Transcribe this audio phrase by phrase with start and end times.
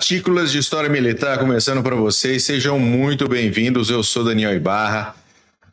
[0.00, 2.44] Partículas de História Militar começando para vocês.
[2.44, 3.90] Sejam muito bem-vindos.
[3.90, 5.14] Eu sou Daniel Ibarra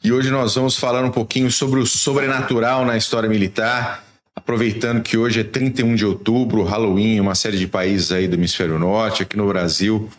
[0.04, 4.04] e hoje nós vamos falar um pouquinho sobre o sobrenatural na história militar.
[4.36, 8.78] Aproveitando que hoje é 31 de outubro, Halloween, uma série de países aí do hemisfério
[8.78, 10.10] norte, aqui no Brasil.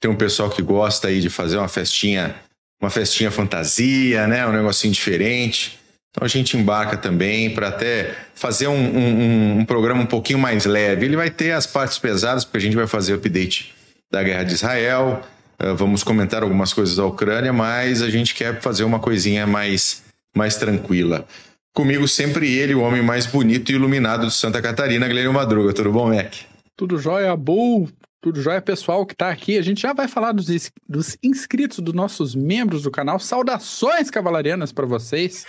[0.00, 2.34] Tem um pessoal que gosta aí de fazer uma festinha,
[2.80, 4.46] uma festinha fantasia, né?
[4.46, 5.78] Um negocinho diferente.
[6.12, 10.66] Então a gente embarca também para até fazer um, um, um, programa um pouquinho mais
[10.66, 11.06] leve.
[11.06, 13.74] Ele vai ter as partes pesadas, porque a gente vai fazer o update
[14.10, 15.22] da guerra de Israel,
[15.58, 20.02] uh, vamos comentar algumas coisas da Ucrânia, mas a gente quer fazer uma coisinha mais,
[20.36, 21.26] mais tranquila.
[21.74, 25.72] Comigo sempre ele, o homem mais bonito e iluminado de Santa Catarina, Guilherme Madruga.
[25.72, 26.34] Tudo bom, Mac?
[26.76, 27.88] Tudo jóia, Bull.
[28.22, 29.58] Tudo jóia, pessoal que está aqui.
[29.58, 30.46] A gente já vai falar dos,
[30.88, 33.18] dos inscritos, dos nossos membros do canal.
[33.18, 35.44] Saudações cavalarianas para vocês.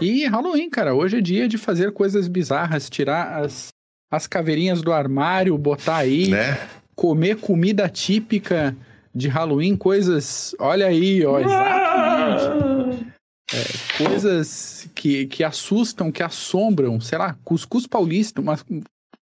[0.00, 0.92] E Halloween, cara.
[0.92, 3.68] Hoje é dia de fazer coisas bizarras, tirar as,
[4.10, 6.58] as caveirinhas do armário, botar aí, né?
[6.96, 8.76] comer comida típica
[9.14, 10.52] de Halloween, coisas.
[10.58, 13.06] Olha aí, ó, exatamente.
[13.52, 18.64] É, coisas que, que assustam, que assombram, sei lá, cuscuz paulista, mas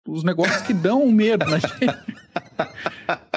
[0.06, 1.86] os negócios que dão medo na gente.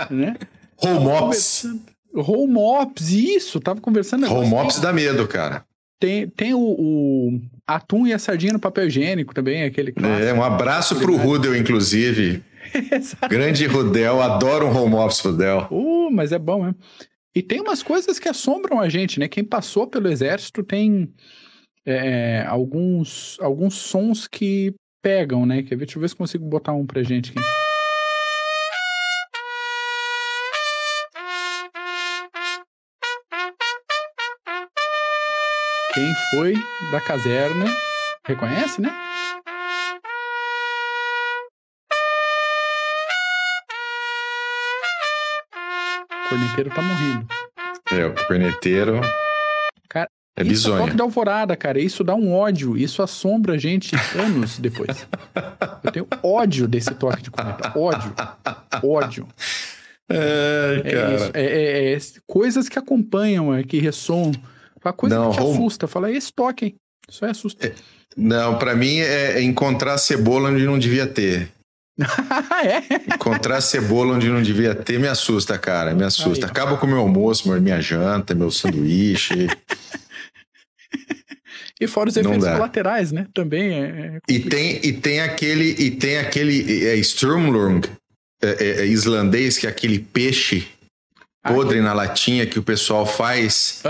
[0.10, 0.36] né?
[0.78, 1.68] Home Ops.
[2.14, 4.32] Home Ops, isso, tava conversando.
[4.32, 5.66] Home Ops dá medo, cara.
[6.00, 10.24] Tem, tem o, o, atum e a sardinha no papel higiênico também, aquele clássico.
[10.24, 12.44] É, um abraço pro Rudel, inclusive.
[13.30, 15.68] Grande Rudel, adoro um home office Rudel.
[15.72, 16.76] Uh, mas é bom, né?
[17.34, 19.28] E tem umas coisas que assombram a gente, né?
[19.28, 21.14] Quem passou pelo exército tem
[21.86, 24.74] é, alguns, alguns sons que
[25.06, 25.61] pegam, né?
[25.61, 25.86] Quer ver?
[25.86, 27.39] Deixa eu ver se consigo botar um pra gente aqui.
[35.94, 36.56] Quem foi
[36.92, 37.66] da caserna
[38.25, 38.89] reconhece, né?
[46.25, 47.28] O corneteiro tá morrendo.
[47.91, 49.01] É, o corneteiro.
[50.38, 51.79] É isso é toque da alvorada, cara.
[51.79, 52.78] Isso dá um ódio.
[52.78, 55.07] Isso assombra a gente anos depois.
[55.84, 57.72] Eu tenho ódio desse toque de corneta.
[57.78, 58.13] Ódio.
[58.84, 59.28] Ódio.
[60.09, 61.31] É, cara.
[61.34, 64.31] É, é, é, coisas que acompanham, é, que ressoam.
[64.84, 65.57] A coisa não, que te home...
[65.57, 65.88] assusta.
[65.88, 66.75] Fala, esse toque, hein?
[67.09, 67.56] Isso.
[67.59, 67.74] É,
[68.16, 71.50] não, para mim é encontrar cebola onde não devia ter.
[71.97, 73.16] é?
[73.16, 75.94] Encontrar cebola onde não devia ter me assusta, cara.
[75.95, 76.45] Me assusta.
[76.45, 79.47] Aí, Acaba com o meu almoço, minha janta, meu sanduíche.
[81.80, 83.28] E fora os efeitos colaterais, né?
[83.34, 83.86] Também é.
[83.86, 85.75] é e, tem, e tem aquele.
[85.78, 86.88] E tem aquele.
[86.88, 87.81] É, Sturmlung
[88.41, 90.68] é, é, é, islandês, que é aquele peixe
[91.44, 93.81] podre na latinha que o pessoal faz.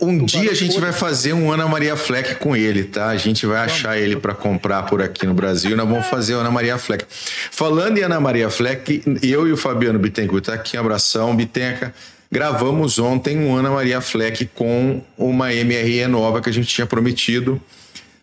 [0.00, 0.08] Uhum.
[0.08, 0.90] Um dia a gente podre.
[0.90, 3.08] vai fazer um Ana Maria Fleck com ele, tá?
[3.08, 6.38] A gente vai achar ele para comprar por aqui no Brasil nós vamos fazer o
[6.38, 7.04] Ana Maria Fleck.
[7.50, 11.92] Falando em Ana Maria Fleck, eu e o Fabiano Bittencourt, tá aqui, um abração, Bitenca.
[12.32, 17.60] Gravamos ontem um Ana Maria Fleck com uma MRE nova que a gente tinha prometido.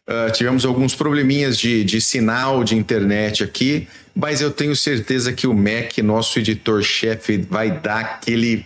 [0.10, 5.46] Uh, tivemos alguns probleminhas de, de sinal de internet aqui, mas eu tenho certeza que
[5.46, 8.66] o Mac, nosso editor-chefe, vai dar aquele.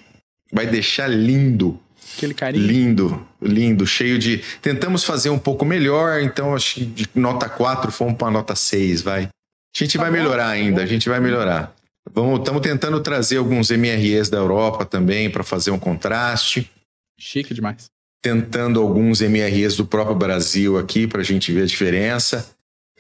[0.50, 1.78] vai deixar lindo.
[2.16, 2.66] Aquele carinho.
[2.66, 4.42] Lindo, lindo, cheio de.
[4.62, 9.02] Tentamos fazer um pouco melhor, então acho que de nota 4 fomos para nota 6,
[9.02, 9.24] vai.
[9.24, 11.76] A gente tá vai bom, melhorar tá ainda, a gente vai melhorar.
[12.08, 16.70] Estamos tentando trazer alguns MREs da Europa também para fazer um contraste.
[17.18, 17.94] Chique demais
[18.24, 22.50] tentando alguns MREs do próprio Brasil aqui para a gente ver a diferença.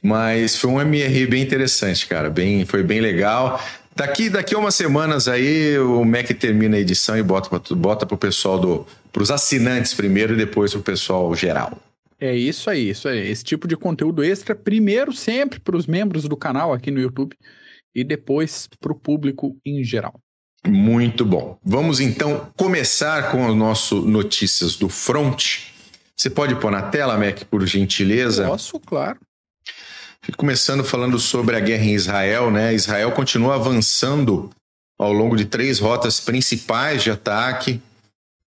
[0.04, 2.30] Mas foi um MRE bem interessante, cara.
[2.30, 3.64] Bem, foi bem legal.
[3.96, 8.14] Daqui, daqui a umas semanas aí o Mac termina a edição e bota para bota
[8.14, 8.86] o pessoal do.
[9.14, 11.80] para os assinantes primeiro e depois para o pessoal geral.
[12.20, 13.26] É isso aí, isso aí.
[13.30, 17.34] Esse tipo de conteúdo extra, primeiro sempre para os membros do canal aqui no YouTube
[17.96, 20.20] e depois para o público em geral.
[20.66, 21.58] Muito bom.
[21.64, 25.60] Vamos então começar com o nosso notícias do front.
[26.16, 28.46] Você pode pôr na tela, Mac, por gentileza?
[28.46, 29.20] Posso, claro.
[30.38, 32.74] Começando falando sobre a guerra em Israel, né?
[32.74, 34.50] Israel continua avançando
[34.98, 37.82] ao longo de três rotas principais de ataque,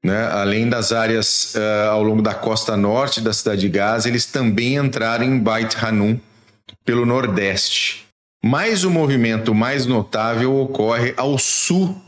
[0.02, 0.26] né?
[0.28, 4.76] Além das áreas uh, ao longo da costa norte da cidade de Gaza, eles também
[4.76, 6.18] entraram em Beit Hanun
[6.86, 8.05] pelo nordeste.
[8.48, 12.00] Mas o movimento mais notável ocorre ao sul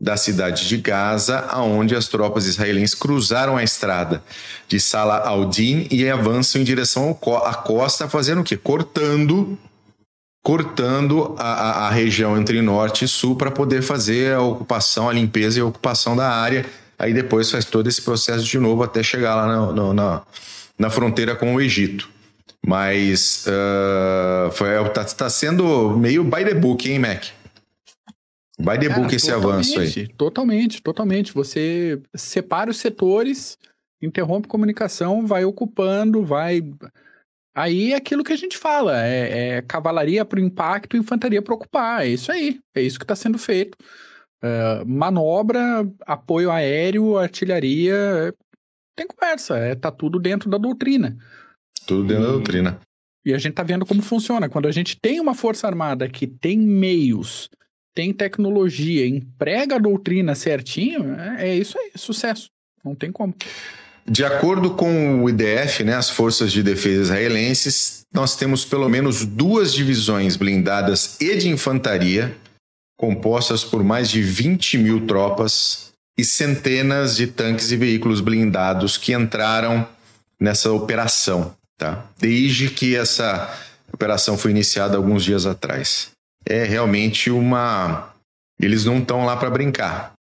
[0.00, 4.22] da cidade de Gaza, aonde as tropas israelenses cruzaram a estrada
[4.68, 7.10] de Salah al-Din e avançam em direção
[7.44, 8.56] à costa, fazendo o quê?
[8.56, 9.58] Cortando
[10.44, 15.58] cortando a, a, região entre norte e sul para poder fazer a ocupação, a limpeza
[15.58, 16.64] e a ocupação da área.
[16.96, 20.22] Aí depois faz todo esse processo de novo até chegar lá na, na,
[20.78, 22.08] na fronteira com o Egito.
[22.64, 27.24] Mas uh, foi, tá, tá sendo meio by the book, hein, Mac?
[28.62, 30.06] Vai de book esse avanço aí.
[30.08, 31.32] Totalmente, totalmente.
[31.32, 33.56] Você separa os setores,
[34.02, 36.62] interrompe comunicação, vai ocupando, vai.
[37.54, 41.54] Aí é aquilo que a gente fala: é, é cavalaria para o impacto, infantaria para
[41.54, 42.04] ocupar.
[42.04, 42.60] É isso aí.
[42.74, 43.78] É isso que está sendo feito.
[44.42, 48.34] É, manobra, apoio aéreo, artilharia.
[48.94, 49.56] Tem conversa.
[49.56, 51.16] É, tá tudo dentro da doutrina.
[51.86, 52.80] Tudo dentro da doutrina.
[53.24, 54.48] E a gente tá vendo como funciona.
[54.48, 57.50] Quando a gente tem uma força armada que tem meios,
[57.94, 62.48] tem tecnologia, emprega a doutrina certinho, é, é isso aí, sucesso.
[62.84, 63.34] Não tem como.
[64.06, 69.24] De acordo com o IDF, né, as Forças de Defesa Israelenses, nós temos pelo menos
[69.26, 72.34] duas divisões blindadas e de infantaria,
[72.96, 79.12] compostas por mais de 20 mil tropas e centenas de tanques e veículos blindados que
[79.12, 79.86] entraram
[80.40, 82.06] nessa operação tá?
[82.18, 83.48] Desde que essa
[83.90, 86.10] operação foi iniciada alguns dias atrás.
[86.44, 88.14] É realmente uma.
[88.60, 90.12] Eles não estão lá para brincar.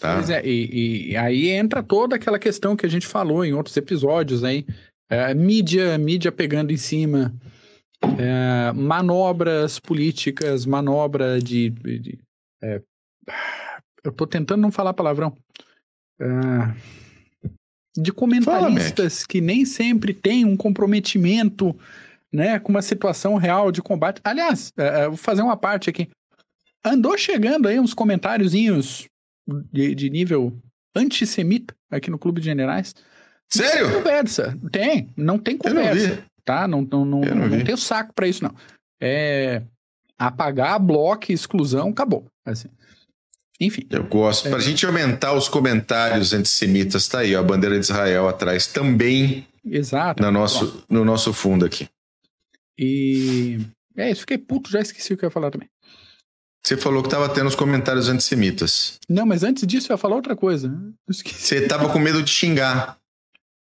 [0.00, 0.14] Tá?
[0.14, 3.76] Pois é, e, e, aí entra toda aquela questão que a gente falou em outros
[3.76, 4.64] episódios aí.
[5.10, 7.34] É, mídia, mídia pegando em cima,
[8.18, 11.70] é, manobras políticas, manobra de.
[11.70, 12.18] de, de
[12.62, 12.80] é,
[14.04, 15.36] eu tô tentando não falar palavrão.
[16.20, 16.24] É,
[17.96, 21.76] de comentaristas Fala, que nem sempre têm um comprometimento
[22.32, 24.20] né, com uma situação real de combate.
[24.24, 26.08] Aliás, é, vou fazer uma parte aqui.
[26.84, 29.06] Andou chegando aí uns comentáriozinhos
[29.72, 30.52] de, de nível
[30.94, 32.94] antissemita aqui no Clube de Generais.
[33.48, 33.84] Sério?
[33.84, 34.58] Não tem conversa.
[34.72, 36.08] Tem, não tem conversa.
[36.16, 36.68] Não tá?
[36.68, 38.54] Não, não, não, não, não tem o saco para isso, não.
[39.00, 39.62] É
[40.18, 42.26] apagar, bloco, exclusão, acabou.
[42.44, 42.68] Assim.
[43.60, 43.86] Enfim.
[43.90, 44.46] Eu gosto.
[44.46, 44.50] É.
[44.50, 48.66] Para a gente aumentar os comentários antissemitas, tá aí, ó, a bandeira de Israel atrás
[48.66, 49.46] também.
[49.64, 50.22] Exato.
[50.22, 51.88] No nosso, no nosso fundo aqui.
[52.78, 53.60] E.
[53.96, 55.68] É isso, fiquei puto, já esqueci o que eu ia falar também.
[56.62, 58.98] Você falou que estava tendo os comentários antissemitas.
[59.08, 60.74] Não, mas antes disso eu ia falar outra coisa.
[61.06, 62.98] Você estava com medo de xingar.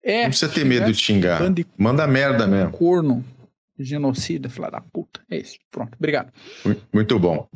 [0.03, 0.23] É.
[0.23, 1.39] Não precisa ter medo de xingar.
[1.77, 2.71] Manda merda mesmo.
[2.71, 3.23] Corno,
[3.77, 5.21] genocida, filha da puta.
[5.29, 5.57] É isso.
[5.71, 6.33] Pronto, obrigado.
[6.91, 7.47] Muito bom.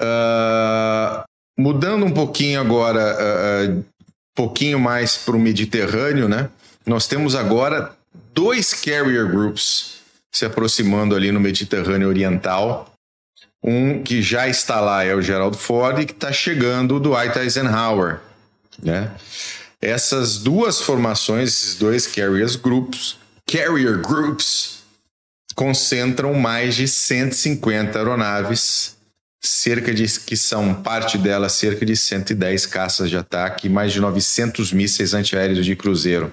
[0.00, 1.22] Uh,
[1.62, 3.84] Mudando um pouquinho agora, uh, uh,
[4.34, 6.50] pouquinho mais para o Mediterrâneo, né?
[6.84, 7.92] Nós temos agora
[8.34, 9.98] dois carrier groups
[10.32, 12.92] se aproximando ali no Mediterrâneo Oriental.
[13.62, 17.38] Um que já está lá é o Gerald Ford e que está chegando o Dwight
[17.38, 18.18] Eisenhower,
[18.82, 19.12] né?
[19.80, 24.82] Essas duas formações, esses dois carriers groups, carrier groups,
[25.54, 28.96] concentram mais de 150 aeronaves
[29.44, 34.00] cerca de que são parte delas cerca de 110 caças de ataque e mais de
[34.00, 36.30] 900 mísseis antiaéreos de cruzeiro.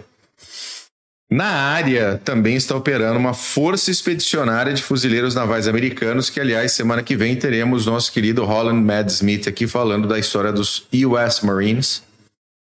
[1.32, 7.04] Na área também está operando uma força expedicionária de fuzileiros navais americanos, que aliás semana
[7.04, 12.02] que vem teremos nosso querido Holland Mad Smith aqui falando da história dos US Marines,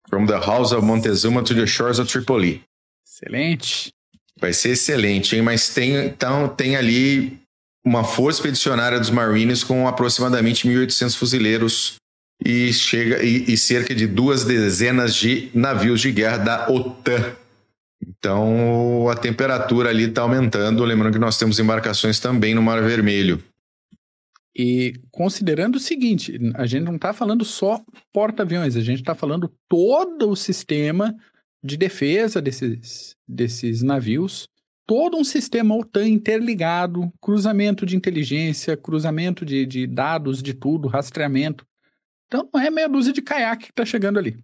[0.09, 2.63] from the House of Montezuma to the shores of Tripoli.
[3.07, 3.93] Excelente.
[4.41, 5.43] Vai ser excelente, hein?
[5.43, 7.39] Mas tem então tem ali
[7.85, 11.97] uma força expedicionária dos Marines com aproximadamente 1.800 fuzileiros
[12.45, 17.37] e, chega, e, e, cerca de duas dezenas de navios de guerra da OTAN.
[18.07, 20.85] Então a temperatura ali está aumentando.
[20.85, 23.43] Lembrando que nós temos embarcações também no Mar Vermelho.
[24.57, 29.53] E considerando o seguinte, a gente não está falando só porta-aviões, a gente está falando
[29.69, 31.15] todo o sistema
[31.63, 34.49] de defesa desses, desses navios
[34.87, 41.67] todo um sistema OTAN interligado, cruzamento de inteligência, cruzamento de, de dados, de tudo, rastreamento.
[42.27, 44.39] Então não é meia dúzia de caiaque que está chegando ali.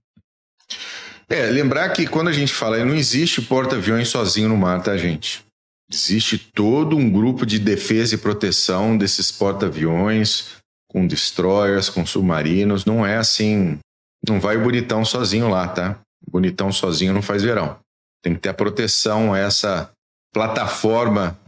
[1.28, 5.44] É, lembrar que quando a gente fala, não existe porta-aviões sozinho no mar, tá, gente?
[5.92, 10.56] Existe todo um grupo de defesa e proteção desses porta-aviões,
[10.88, 12.84] com destroyers, com submarinos.
[12.84, 13.78] Não é assim.
[14.26, 16.00] Não vai o bonitão sozinho lá, tá?
[16.28, 17.78] bonitão sozinho não faz verão.
[18.22, 19.90] Tem que ter a proteção, essa
[20.32, 21.38] plataforma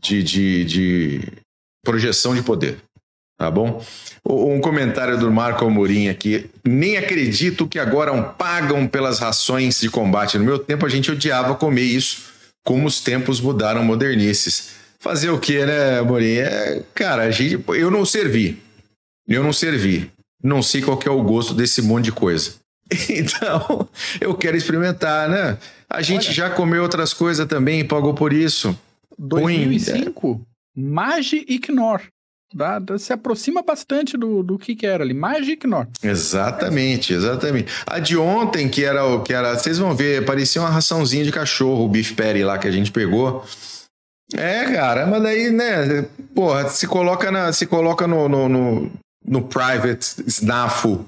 [0.00, 1.32] de, de, de
[1.84, 2.78] projeção de poder.
[3.38, 3.84] Tá bom?
[4.24, 6.48] Um comentário do Marco Amorim aqui.
[6.64, 10.38] Nem acredito que agora pagam pelas rações de combate.
[10.38, 12.30] No meu tempo a gente odiava comer isso,
[12.64, 14.70] como os tempos mudaram modernices.
[14.98, 16.38] Fazer o que, né, Amorim?
[16.38, 18.58] É, cara, a gente, eu não servi.
[19.28, 20.10] Eu não servi.
[20.42, 22.54] Não sei qual é o gosto desse monte de coisa.
[23.10, 23.88] Então,
[24.20, 25.58] eu quero experimentar, né?
[25.88, 28.78] A gente Olha, já comeu outras coisas também e pagou por isso.
[29.18, 30.42] 2005, Ruim.
[30.76, 31.46] Magi.
[32.54, 35.12] Dá, dá, se aproxima bastante do, do que, que era ali.
[35.12, 35.88] Magi Ignore.
[36.02, 37.72] Exatamente, exatamente.
[37.86, 39.54] A de ontem, que era o que era.
[39.54, 42.92] Vocês vão ver, parecia uma raçãozinha de cachorro, o beef patty lá que a gente
[42.92, 43.44] pegou.
[44.34, 46.06] É, cara, mas daí, né?
[46.34, 48.92] Porra, se coloca, na, se coloca no, no, no
[49.26, 51.04] no private snafo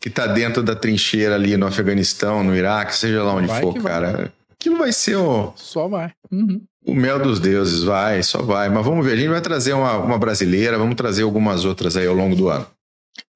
[0.00, 3.82] que tá dentro da trincheira ali no Afeganistão, no Iraque, seja lá onde vai for,
[3.82, 4.12] cara.
[4.12, 4.32] Vai.
[4.52, 5.52] Aquilo vai ser o.
[5.56, 6.12] Só vai.
[6.30, 6.62] Uhum.
[6.84, 8.68] O mel dos deuses, vai, só vai.
[8.68, 12.06] Mas vamos ver, a gente vai trazer uma, uma brasileira, vamos trazer algumas outras aí
[12.06, 12.66] ao longo do ano.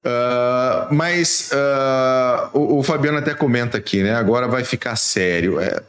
[0.05, 4.13] Uh, mas uh, o, o, Fabiano até comenta aqui, né?
[4.15, 5.59] Agora vai ficar sério.
[5.59, 5.81] É,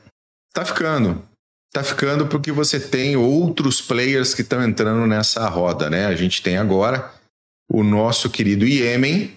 [0.52, 1.21] tá ficando.
[1.73, 6.07] Tá ficando porque você tem outros players que estão entrando nessa roda, né?
[6.07, 7.11] A gente tem agora
[7.69, 9.33] o nosso querido Iêmen,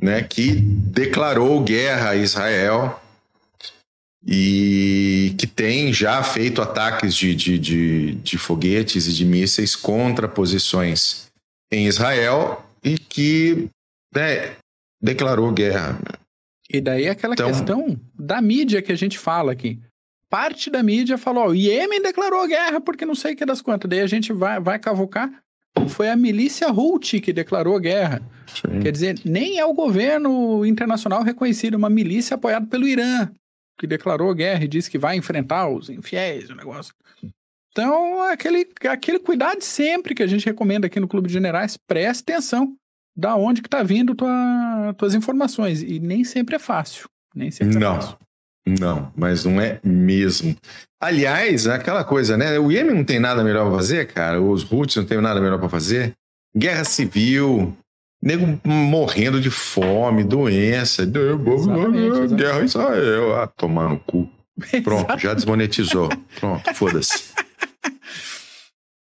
[0.00, 0.22] né?
[0.22, 3.00] Que declarou guerra a Israel
[4.26, 10.28] e que tem já feito ataques de, de, de, de foguetes e de mísseis contra
[10.28, 11.26] posições
[11.70, 13.68] em Israel e que
[14.14, 14.56] né,
[15.00, 15.98] declarou guerra.
[16.68, 19.80] E daí aquela então, questão da mídia que a gente fala aqui.
[20.28, 23.88] Parte da mídia falou: o Iêmen declarou guerra porque não sei o que das quantas.
[23.88, 25.30] Daí a gente vai, vai cavocar.
[25.88, 28.22] Foi a milícia Houthi que declarou guerra.
[28.46, 28.80] Sim.
[28.80, 33.30] Quer dizer, nem é o governo internacional reconhecido, uma milícia apoiada pelo Irã,
[33.78, 36.94] que declarou guerra e disse que vai enfrentar os infiéis, o negócio.
[37.70, 42.22] Então, aquele, aquele cuidado sempre que a gente recomenda aqui no Clube de Generais, preste
[42.22, 42.74] atenção
[43.14, 45.82] da onde que tá vindo tua, tuas informações.
[45.82, 47.06] E nem sempre é fácil.
[47.34, 48.18] Nem sempre é não, fácil.
[48.66, 50.56] Não, mas não é mesmo.
[51.00, 52.58] Aliás, aquela coisa, né?
[52.58, 54.40] O Iêmen não tem nada melhor para fazer, cara.
[54.40, 56.14] Os Houthis não tem nada melhor para fazer.
[56.56, 57.76] Guerra civil,
[58.22, 61.02] nego morrendo de fome, doença.
[61.02, 63.36] Exatamente, Guerra Israel.
[63.36, 64.28] Ah, tomar no cu.
[64.82, 66.08] Pronto, já desmonetizou.
[66.40, 67.34] Pronto, foda-se.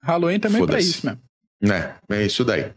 [0.04, 1.22] Halloween também é pra isso mesmo.
[1.64, 2.72] É, é isso daí.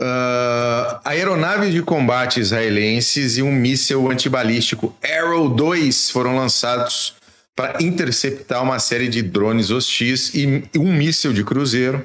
[0.00, 7.19] Uh, aeronaves de combate israelenses e um míssil antibalístico Arrow 2 foram lançados
[7.56, 12.04] para interceptar uma série de drones hostis e um míssil de cruzeiro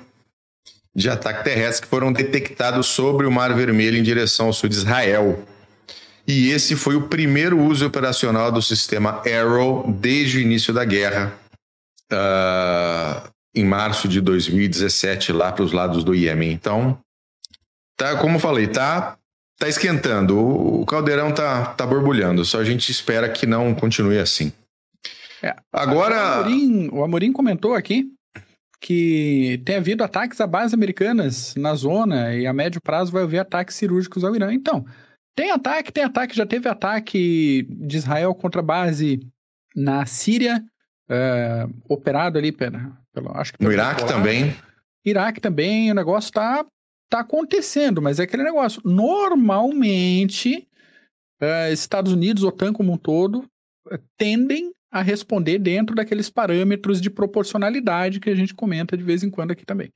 [0.95, 4.75] de ataque terrestre que foram detectados sobre o Mar Vermelho em direção ao sul de
[4.75, 5.43] Israel.
[6.25, 11.33] E esse foi o primeiro uso operacional do sistema Arrow desde o início da guerra,
[12.11, 16.51] uh, em março de 2017, lá para os lados do Iêmen.
[16.51, 16.97] Então,
[17.97, 19.17] Tá, como falei, tá,
[19.57, 20.37] tá esquentando.
[20.37, 22.43] O, caldeirão tá, tá borbulhando.
[22.43, 24.51] Só a gente espera que não continue assim.
[25.45, 26.15] É, Agora.
[26.15, 28.11] O Amorim, o Amorim comentou aqui
[28.81, 33.39] que tem havido ataques a bases americanas na zona e a médio prazo vai haver
[33.39, 34.53] ataques cirúrgicos ao Irã.
[34.53, 34.85] Então,
[35.35, 36.35] tem ataque, tem ataque.
[36.35, 39.19] Já teve ataque de Israel contra base
[39.75, 40.63] na Síria,
[41.09, 44.55] é, operado ali pela, pela acho que no Iraque também.
[45.05, 46.65] Iraque também, o negócio tá
[47.09, 48.81] tá acontecendo, mas é aquele negócio.
[48.83, 50.67] Normalmente,
[51.39, 53.45] é, Estados Unidos, OTAN como um todo,
[53.91, 59.23] é, tendem a responder dentro daqueles parâmetros de proporcionalidade que a gente comenta de vez
[59.23, 59.91] em quando aqui também.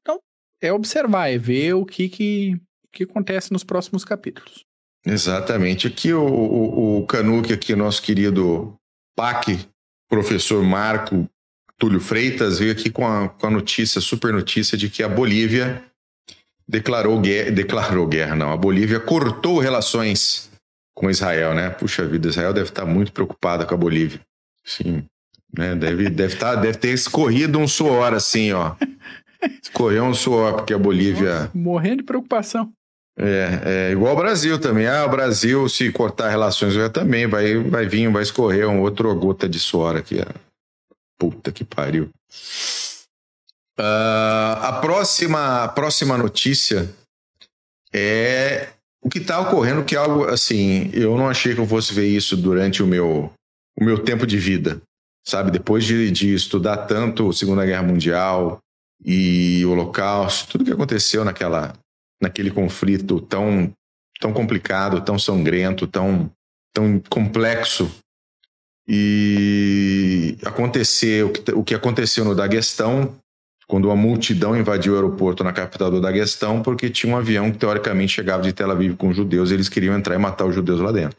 [0.00, 0.18] Então,
[0.60, 2.60] é observar, é ver o que, que,
[2.92, 4.64] que acontece nos próximos capítulos.
[5.06, 5.86] Exatamente.
[5.86, 8.74] Aqui o, o, o Canuque, aqui, nosso querido
[9.14, 9.60] PAC,
[10.10, 11.24] professor Marco
[11.78, 15.84] Túlio Freitas, veio aqui com a, com a notícia, super notícia, de que a Bolívia
[16.66, 18.50] declarou guerra, declarou guerra, não.
[18.50, 20.50] A Bolívia cortou relações
[20.96, 21.70] com Israel, né?
[21.70, 24.20] Puxa vida, Israel deve estar muito preocupada com a Bolívia.
[24.64, 25.04] Sim,
[25.56, 25.74] né?
[25.74, 28.74] Deve, deve, estar, deve ter escorrido um suor assim, ó.
[29.62, 31.40] Escorreu um suor, porque a Bolívia.
[31.40, 32.72] Nossa, morrendo de preocupação.
[33.18, 34.86] É, é igual o Brasil também.
[34.86, 39.48] Ah, o Brasil, se cortar relações, também vai, vai vir, vai escorrer um outro gota
[39.48, 40.20] de suor aqui.
[41.18, 42.10] Puta que pariu.
[43.78, 46.88] Uh, a próxima, a próxima notícia
[47.92, 48.68] é
[49.02, 52.06] o que está ocorrendo, que é algo assim, eu não achei que eu fosse ver
[52.06, 53.32] isso durante o meu,
[53.82, 54.80] o meu tempo de vida,
[55.26, 55.50] sabe?
[55.50, 58.58] Depois de, de estudar tanto Segunda Guerra Mundial
[59.04, 61.74] e o Holocausto, tudo que aconteceu naquela,
[62.22, 63.72] naquele conflito tão,
[64.20, 66.30] tão complicado, tão sangrento, tão,
[66.72, 67.90] tão complexo.
[68.86, 73.16] E aconteceu o que, o que aconteceu no Daguestão
[73.66, 77.58] quando uma multidão invadiu o aeroporto na capital do Daguestão porque tinha um avião que
[77.58, 80.80] teoricamente chegava de Tel Aviv com judeus e eles queriam entrar e matar os judeus
[80.80, 81.16] lá dentro.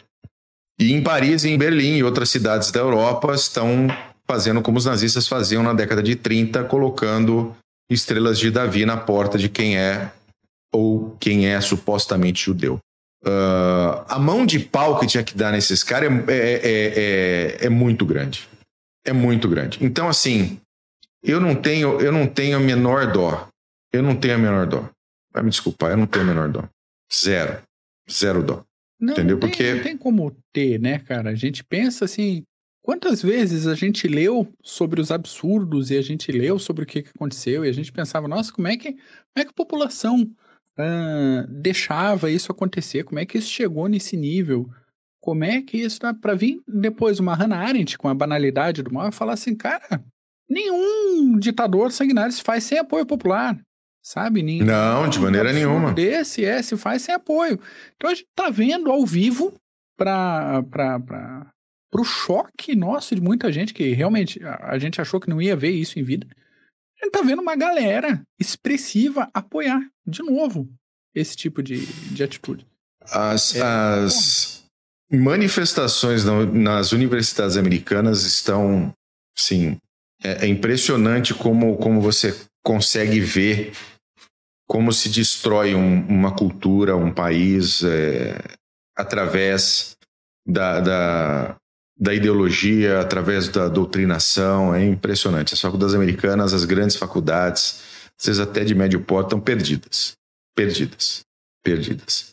[0.83, 3.87] E em Paris, em Berlim e outras cidades da Europa estão
[4.27, 7.55] fazendo como os nazistas faziam na década de 30, colocando
[7.89, 10.11] estrelas de Davi na porta de quem é
[10.73, 12.79] ou quem é supostamente judeu.
[13.23, 17.65] Uh, a mão de pau que tinha que dar nesses caras é, é, é, é,
[17.67, 18.49] é muito grande.
[19.05, 19.77] É muito grande.
[19.81, 20.59] Então, assim,
[21.23, 23.47] eu não tenho, eu não tenho a menor dó.
[23.93, 24.89] Eu não tenho a menor dó.
[25.31, 26.65] Vai me desculpar, eu não tenho a menor dó.
[27.09, 27.61] Zero.
[28.11, 28.65] Zero dó.
[28.99, 29.35] Não, Entendeu?
[29.35, 31.31] Não tem, Porque não tem como ter, né, cara?
[31.31, 32.43] A gente pensa assim,
[32.81, 37.05] quantas vezes a gente leu sobre os absurdos e a gente leu sobre o que
[37.15, 40.29] aconteceu e a gente pensava, nossa, como é que, como é que a população
[41.49, 43.03] deixava isso acontecer?
[43.03, 44.69] Como é que isso chegou nesse nível?
[45.21, 48.93] Como é que isso dá para vir depois uma Hannah Arendt com a banalidade do
[48.93, 50.03] mal e falar assim, cara,
[50.49, 53.57] nenhum ditador sanguinário se faz sem apoio popular,
[54.03, 54.43] sabe?
[54.43, 55.93] Nenhum, não, de maneira nenhuma.
[55.93, 57.59] Desse é, se faz sem apoio.
[57.95, 59.53] Então a gente tá vendo ao vivo
[59.97, 60.61] para
[61.93, 65.71] o choque nosso de muita gente que realmente a gente achou que não ia ver
[65.71, 66.27] isso em vida.
[67.01, 70.69] A gente tá vendo uma galera expressiva apoiar de novo
[71.15, 72.67] esse tipo de, de atitude.
[73.01, 74.63] As, é, as,
[75.11, 78.91] manifestações nas universidades americanas estão,
[79.37, 79.77] sim,
[80.23, 83.73] é, é, impressionante como, como você consegue ver
[84.73, 88.41] como se destrói um, uma cultura, um país é,
[88.97, 89.95] através
[90.43, 91.55] da, da,
[91.95, 94.73] da, ideologia, através da doutrinação.
[94.73, 95.53] É impressionante.
[95.53, 97.83] As faculdades americanas, as grandes faculdades,
[98.19, 100.13] às vezes até de médio porte, estão perdidas.
[100.55, 101.21] Perdidas.
[101.63, 102.31] Perdidas.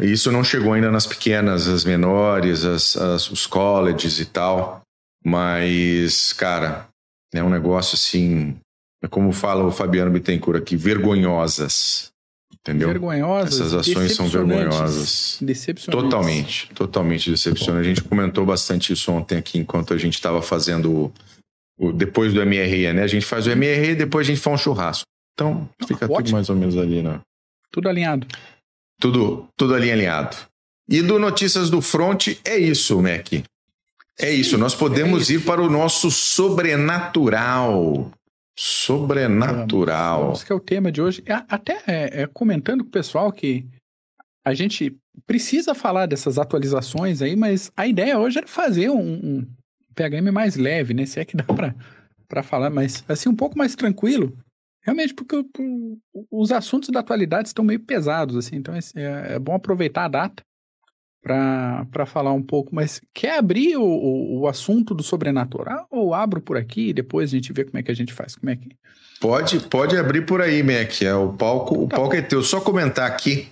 [0.00, 4.80] Isso não chegou ainda nas pequenas, as menores, as, as, os colleges e tal.
[5.22, 6.88] Mas, cara,
[7.34, 8.58] é um negócio assim.
[9.02, 12.12] É como fala o Fabiano Bittencourt aqui, vergonhosas.
[12.60, 12.88] Entendeu?
[12.88, 13.54] Vergonhosas.
[13.54, 15.38] Essas ações são vergonhosas.
[15.40, 16.10] Decepcionantes.
[16.10, 17.86] Totalmente, totalmente decepcionantes.
[17.86, 21.12] A gente comentou bastante isso ontem aqui enquanto a gente estava fazendo o,
[21.78, 23.02] o, depois do MRE, né?
[23.02, 25.06] A gente faz o MRE e depois a gente faz um churrasco.
[25.32, 27.20] Então, fica ah, tudo mais ou menos ali, né?
[27.72, 28.26] Tudo alinhado.
[29.00, 30.36] Tudo, tudo ali alinhado.
[30.86, 33.32] E do Notícias do Front é isso, Mac.
[33.32, 34.58] É Sim, isso.
[34.58, 35.32] Nós podemos é isso.
[35.34, 38.10] ir para o nosso sobrenatural.
[38.58, 40.32] Sobrenatural.
[40.32, 41.22] Esse que é o tema de hoje.
[41.48, 43.66] Até é, é, comentando com o pessoal que
[44.44, 49.46] a gente precisa falar dessas atualizações aí, mas a ideia hoje era fazer um, um
[49.94, 51.06] PHM mais leve, né?
[51.06, 51.44] Se é que dá
[52.28, 54.36] para falar, mas assim, um pouco mais tranquilo.
[54.82, 55.44] Realmente, porque
[56.30, 60.42] os assuntos da atualidade estão meio pesados, assim, então é, é bom aproveitar a data
[61.22, 62.74] para falar um pouco.
[62.74, 67.30] Mas quer abrir o, o, o, assunto do sobrenatural ou abro por aqui e depois
[67.30, 68.34] a gente vê como é que a gente faz?
[68.34, 68.68] Como é que...
[69.20, 71.02] Pode, pode abrir por aí, Mac.
[71.02, 72.42] É, o palco, o tá palco é teu.
[72.42, 73.48] Só comentar aqui.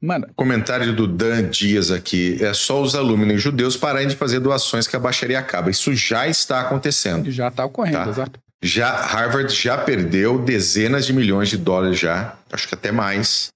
[0.00, 0.28] Manda.
[0.34, 2.36] Comentário do Dan Dias aqui.
[2.40, 5.70] É só os alunos judeus pararem de fazer doações que a baixaria acaba.
[5.70, 7.30] Isso já está acontecendo.
[7.30, 8.10] Já está ocorrendo, tá?
[8.10, 8.40] exato.
[8.60, 13.48] Já Harvard já perdeu dezenas de milhões de dólares já, acho que até mais.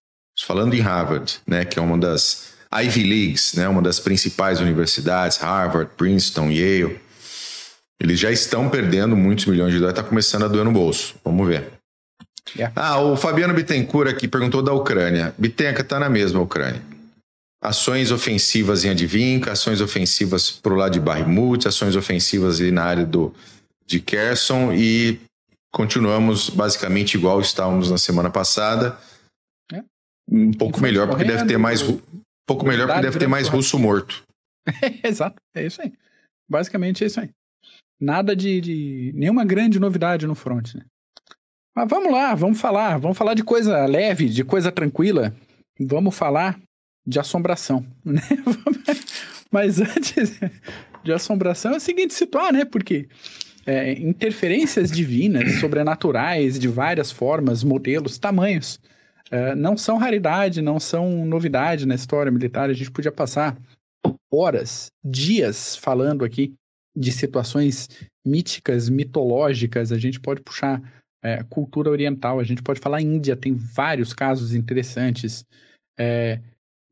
[0.45, 5.39] Falando em Harvard, né, que é uma das Ivy Leagues, né, uma das principais universidades,
[5.39, 7.01] Harvard, Princeton, Yale.
[8.01, 11.15] Eles já estão perdendo muitos milhões de dólares, está começando a doer no bolso.
[11.25, 11.73] Vamos ver.
[12.55, 12.73] Yeah.
[12.77, 15.35] Ah, o Fabiano Bittencourt aqui perguntou da Ucrânia.
[15.37, 16.83] Bitenca está na mesma Ucrânia.
[17.63, 23.05] Ações ofensivas em Advinka, ações ofensivas para o lado de Bakhmut, ações ofensivas na área
[23.05, 23.35] do
[23.87, 25.21] de Kerson e
[25.73, 28.99] continuamos basicamente igual estávamos na semana passada.
[29.73, 29.83] É.
[30.31, 31.83] Um pouco melhor porque deve ter mais
[32.47, 34.23] um pouco melhor porque deve ter mais russo morto.
[35.03, 35.93] exato, é isso aí.
[36.49, 37.31] Basicamente é isso aí.
[38.01, 40.85] Nada de, de nenhuma grande novidade no front, né?
[41.75, 45.35] Mas vamos lá, vamos falar, vamos falar de coisa leve, de coisa tranquila.
[45.79, 46.59] Vamos falar
[47.07, 48.23] de assombração, né?
[49.51, 50.39] Mas antes
[51.03, 52.65] de assombração é o seguinte situar, né?
[52.65, 53.09] Porque
[53.67, 58.81] é, interferências divinas, sobrenaturais, de várias formas, modelos, tamanhos.
[59.31, 62.71] É, não são raridade, não são novidade na história militar.
[62.71, 63.57] A gente podia passar
[64.33, 66.55] horas, dias falando aqui
[66.97, 67.89] de situações
[68.25, 69.93] míticas, mitológicas.
[69.93, 70.81] A gente pode puxar
[71.23, 75.45] é, cultura oriental, a gente pode falar Índia, tem vários casos interessantes.
[75.99, 76.41] É,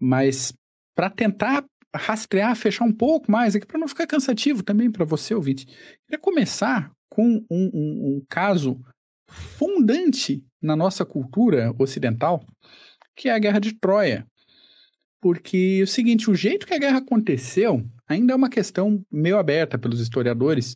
[0.00, 0.52] mas
[0.94, 5.34] para tentar rastrear, fechar um pouco mais aqui para não ficar cansativo também para você,
[5.34, 5.66] ouvinte.
[5.66, 8.80] Queria começar com um, um, um, caso
[9.30, 12.42] fundante na nossa cultura ocidental,
[13.14, 14.26] que é a Guerra de Troia.
[15.20, 19.38] Porque é o seguinte, o jeito que a guerra aconteceu ainda é uma questão meio
[19.38, 20.74] aberta pelos historiadores,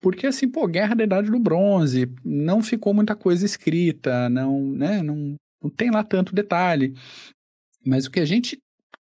[0.00, 5.02] porque assim, pô, Guerra da Idade do Bronze, não ficou muita coisa escrita, não, né,
[5.02, 6.94] não, não tem lá tanto detalhe.
[7.84, 8.58] Mas o que a gente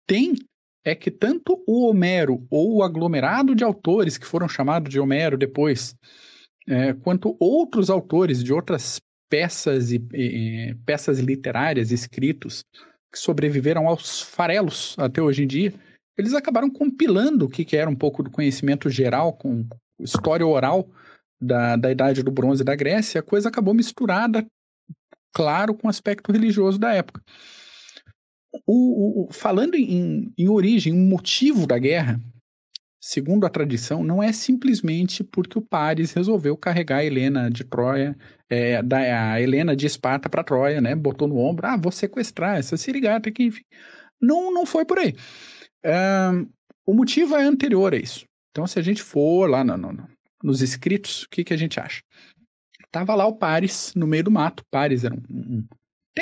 [0.07, 0.35] tem
[0.85, 5.37] é que tanto o Homero ou o aglomerado de autores que foram chamados de Homero
[5.37, 5.95] depois,
[6.69, 12.65] é, quanto outros autores de outras peças e, e, peças literárias, escritos,
[13.13, 15.73] que sobreviveram aos farelos até hoje em dia,
[16.17, 19.67] eles acabaram compilando o que, que era um pouco do conhecimento geral com
[20.01, 20.89] história oral
[21.41, 24.47] da, da Idade do Bronze da Grécia, a coisa acabou misturada,
[25.35, 27.23] claro, com o aspecto religioso da época.
[28.67, 32.21] O, o, falando em, em origem, um motivo da guerra,
[33.07, 38.17] segundo a tradição, não é simplesmente porque o Paris resolveu carregar a Helena de Troia,
[38.51, 38.99] é, da,
[39.31, 40.93] a Helena de Esparta para Troia, né?
[40.97, 43.63] Botou no ombro, ah, vou sequestrar essa sirigata aqui, enfim.
[44.21, 45.15] Não, não foi por aí.
[46.85, 48.27] O motivo é anterior a isso.
[48.51, 50.09] Então, se a gente for lá no, no,
[50.43, 52.03] nos escritos, o que, que a gente acha?
[52.91, 54.65] Tava lá o Paris no meio do mato.
[54.69, 55.67] Paris era um, um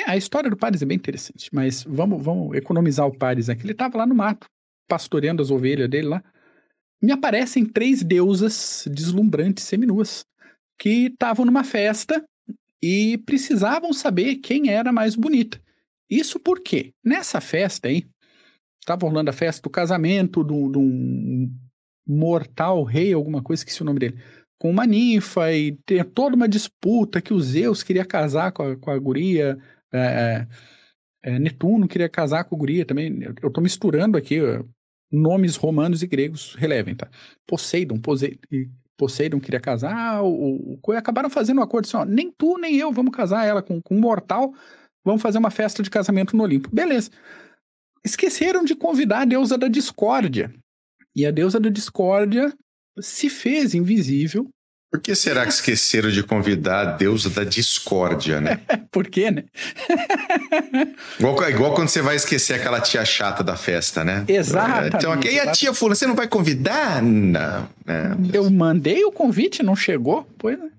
[0.05, 3.63] a história do Paris é bem interessante, mas vamos, vamos economizar o Paris aqui.
[3.63, 4.45] Ele estava lá no mato,
[4.87, 6.23] pastoreando as ovelhas dele lá
[7.05, 10.25] me aparecem três deusas deslumbrantes seminuas
[10.77, 12.25] que estavam numa festa
[12.81, 15.61] e precisavam saber quem era mais bonita.
[16.09, 18.05] Isso porque nessa festa aí,
[18.81, 21.51] estava rolando a festa do casamento de um
[22.07, 24.19] mortal rei, alguma coisa, esqueci o nome dele,
[24.59, 28.75] com uma ninfa e tem toda uma disputa que o Zeus queria casar com a,
[28.75, 29.59] com a guria,
[29.91, 30.47] é,
[31.23, 33.21] é, é Netuno queria casar com a guria também.
[33.41, 34.39] Eu estou misturando aqui
[35.15, 37.09] nomes romanos e gregos relevem, tá?
[37.47, 37.99] Poseidon,
[38.97, 42.91] Poseidon queria casar, o, o, acabaram fazendo um acordo assim, ó, nem tu nem eu
[42.91, 44.53] vamos casar ela com, com um mortal,
[45.03, 46.69] vamos fazer uma festa de casamento no Olimpo.
[46.73, 47.09] Beleza.
[48.03, 50.53] Esqueceram de convidar a deusa da discórdia.
[51.15, 52.53] E a deusa da discórdia
[52.99, 54.49] se fez invisível
[54.95, 58.61] por que será que esqueceram de convidar a deusa da discórdia, né?
[58.89, 59.43] Por quê, né?
[61.19, 64.23] igual, igual, quando você vai esquecer aquela tia chata da festa, né?
[64.25, 64.95] Exato.
[64.95, 67.03] Então, e a tia fulana, você não vai convidar?
[67.03, 67.67] Não.
[67.85, 68.29] não.
[68.33, 70.25] Eu mandei o convite, não chegou?
[70.37, 70.69] Pois é.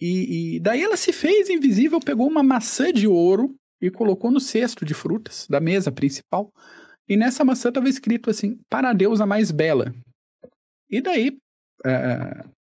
[0.00, 4.40] E, e daí ela se fez invisível, pegou uma maçã de ouro e colocou no
[4.40, 6.50] cesto de frutas da mesa principal.
[7.06, 9.94] E nessa maçã estava escrito assim: para a deusa mais bela.
[10.88, 11.36] E daí,
[11.84, 12.55] é,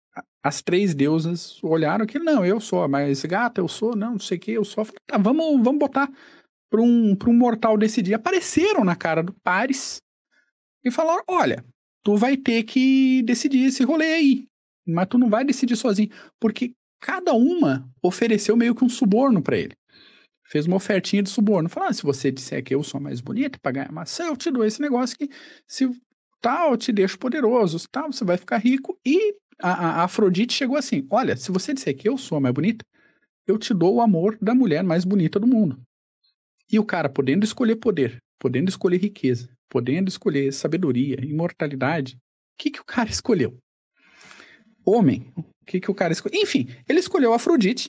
[0.45, 4.37] as três deusas olharam que não, eu sou, mas gata, eu sou, não, não sei
[4.37, 4.87] o que, eu sou.
[5.07, 6.13] Tá, vamos, vamos botar
[6.71, 8.13] para um, um mortal decidir.
[8.13, 10.03] Apareceram na cara do Paris
[10.85, 11.65] e falaram: olha,
[12.03, 14.47] tu vai ter que decidir esse rolê aí,
[14.87, 19.57] mas tu não vai decidir sozinho, porque cada uma ofereceu meio que um suborno para
[19.57, 19.73] ele.
[20.47, 21.71] Fez uma ofertinha de suborno.
[21.71, 24.51] Falou: ah, se você disser que eu sou mais bonita para ganhar maçã, eu te
[24.51, 25.31] dou esse negócio que
[25.67, 25.89] se
[26.45, 31.07] tal, te deixo poderoso, tal, você vai ficar rico e a, a Afrodite chegou assim:
[31.11, 32.85] Olha, se você disser que eu sou a mais bonita,
[33.47, 35.81] eu te dou o amor da mulher mais bonita do mundo.
[36.71, 42.19] E o cara, podendo escolher poder, podendo escolher riqueza, podendo escolher sabedoria, imortalidade, o
[42.59, 43.57] que, que o cara escolheu?
[44.85, 45.33] Homem.
[45.37, 46.43] O que, que o cara escolheu?
[46.43, 47.89] Enfim, ele escolheu a Afrodite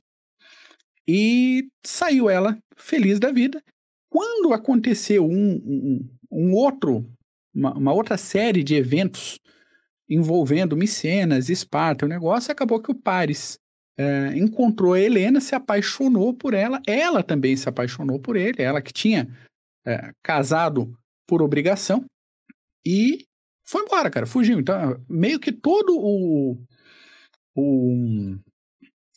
[1.07, 3.61] e saiu ela feliz da vida.
[4.09, 7.05] Quando aconteceu um, um, um outro,
[7.53, 9.39] uma, uma outra série de eventos
[10.09, 13.57] envolvendo Micenas, Esparta, o negócio, acabou que o Paris
[13.97, 18.81] é, encontrou a Helena, se apaixonou por ela, ela também se apaixonou por ele, ela
[18.81, 19.27] que tinha
[19.85, 20.93] é, casado
[21.27, 22.05] por obrigação,
[22.85, 23.25] e
[23.65, 24.59] foi embora, cara, fugiu.
[24.59, 26.57] Então, meio que todo o,
[27.55, 28.37] o,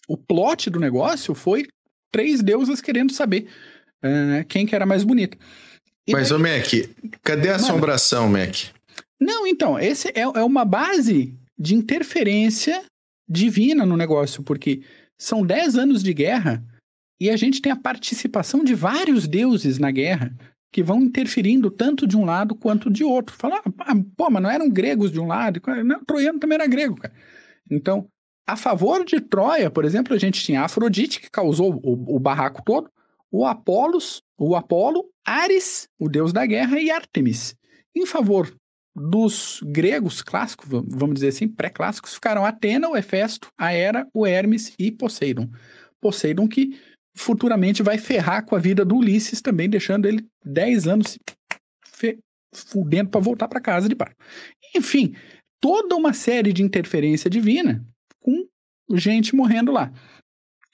[0.09, 1.66] o plot do negócio foi
[2.11, 3.46] três deusas querendo saber
[4.03, 5.37] é, quem que era mais bonita.
[6.11, 6.38] Mas, daí...
[6.38, 8.77] ô Mac, cadê a assombração, Mac?
[9.20, 12.85] Não, então, esse é, é uma base de interferência
[13.28, 14.83] divina no negócio, porque
[15.18, 16.64] são 10 anos de guerra
[17.20, 20.35] e a gente tem a participação de vários deuses na guerra
[20.72, 23.35] que vão interferindo tanto de um lado quanto de outro.
[23.35, 26.96] Falar, ah, pô, mas não eram gregos de um lado, não, troiano também era grego,
[26.96, 27.12] cara.
[27.70, 28.07] Então,
[28.46, 32.62] a favor de Troia, por exemplo, a gente tinha Afrodite, que causou o, o barraco
[32.64, 32.90] todo,
[33.31, 37.54] o Apolos, o Apolo, Ares, o deus da guerra, e Ártemis.
[37.94, 38.54] Em favor
[38.98, 44.74] dos gregos clássicos, vamos dizer assim, pré-clássicos, ficaram Atena, o Hefesto, a Hera, o Hermes
[44.78, 45.48] e Poseidon.
[46.00, 46.78] Poseidon que
[47.16, 51.18] futuramente vai ferrar com a vida do Ulisses também, deixando ele 10 anos
[52.54, 54.16] fudendo para voltar para casa de barco.
[54.74, 55.14] Enfim,
[55.61, 57.84] toda uma série de interferência divina
[58.20, 58.46] com
[58.96, 59.92] gente morrendo lá.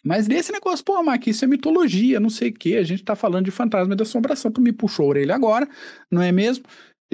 [0.04, 3.16] Mas desse negócio, pô, Mark, isso é mitologia, não sei o quê, a gente tá
[3.16, 5.66] falando de fantasma da assombração, tu me puxou a orelha agora,
[6.10, 6.64] não é mesmo?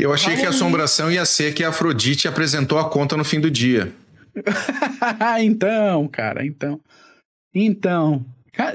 [0.00, 3.38] Eu achei que a assombração ia ser que a Afrodite apresentou a conta no fim
[3.38, 3.92] do dia.
[5.42, 6.80] então, cara, então.
[7.54, 8.24] Então,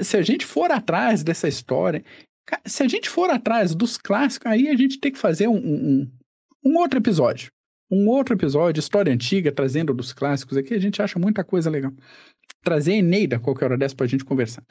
[0.02, 2.04] se a gente for atrás dessa história,
[2.64, 6.10] se a gente for atrás dos clássicos, aí a gente tem que fazer um, um,
[6.64, 7.50] um outro episódio.
[7.90, 11.92] Um outro episódio, história antiga, trazendo dos clássicos aqui, a gente acha muita coisa legal.
[12.62, 14.62] Trazer a Eneida qualquer hora dessa pra gente conversar.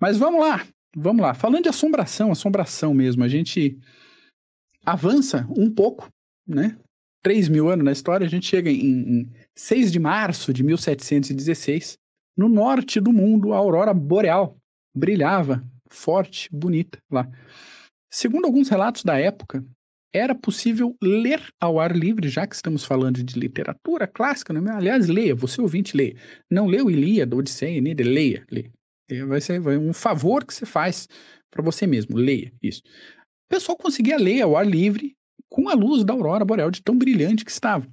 [0.00, 0.64] Mas vamos lá,
[0.96, 1.34] vamos lá.
[1.34, 3.78] Falando de assombração, assombração mesmo, a gente
[4.84, 6.08] avança um pouco,
[6.46, 6.76] né?
[7.22, 11.96] 3 mil anos na história, a gente chega em, em 6 de março de 1716.
[12.36, 14.56] No norte do mundo, a aurora boreal
[14.94, 17.30] brilhava forte, bonita lá.
[18.10, 19.64] Segundo alguns relatos da época,
[20.12, 24.70] era possível ler ao ar livre, já que estamos falando de literatura clássica, né?
[24.70, 26.16] aliás, leia, você ouvinte, leia.
[26.50, 28.70] Não leu Ilíada, Odisseia, Eneida, leia, leia.
[29.26, 31.08] Vai ser um favor que você faz
[31.50, 32.82] para você mesmo, leia isso.
[33.52, 35.14] Pessoal conseguia ler ao ar livre
[35.50, 37.86] com a luz da aurora boreal de tão brilhante que estava.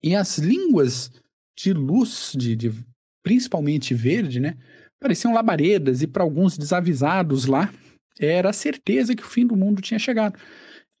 [0.00, 1.10] E as línguas
[1.58, 2.72] de luz, de, de
[3.20, 4.56] principalmente verde, né,
[5.00, 7.74] pareciam labaredas e para alguns desavisados lá
[8.20, 10.38] era a certeza que o fim do mundo tinha chegado.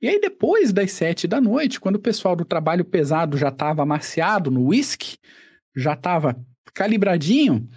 [0.02, 3.82] E aí, depois das sete da noite, quando o pessoal do trabalho pesado já estava
[3.82, 5.18] amaciado no whisky,
[5.76, 6.36] já estava
[6.74, 7.70] calibradinho,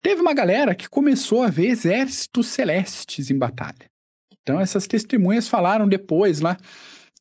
[0.00, 3.90] teve uma galera que começou a ver exércitos celestes em batalha.
[4.48, 6.56] Então, essas testemunhas falaram depois lá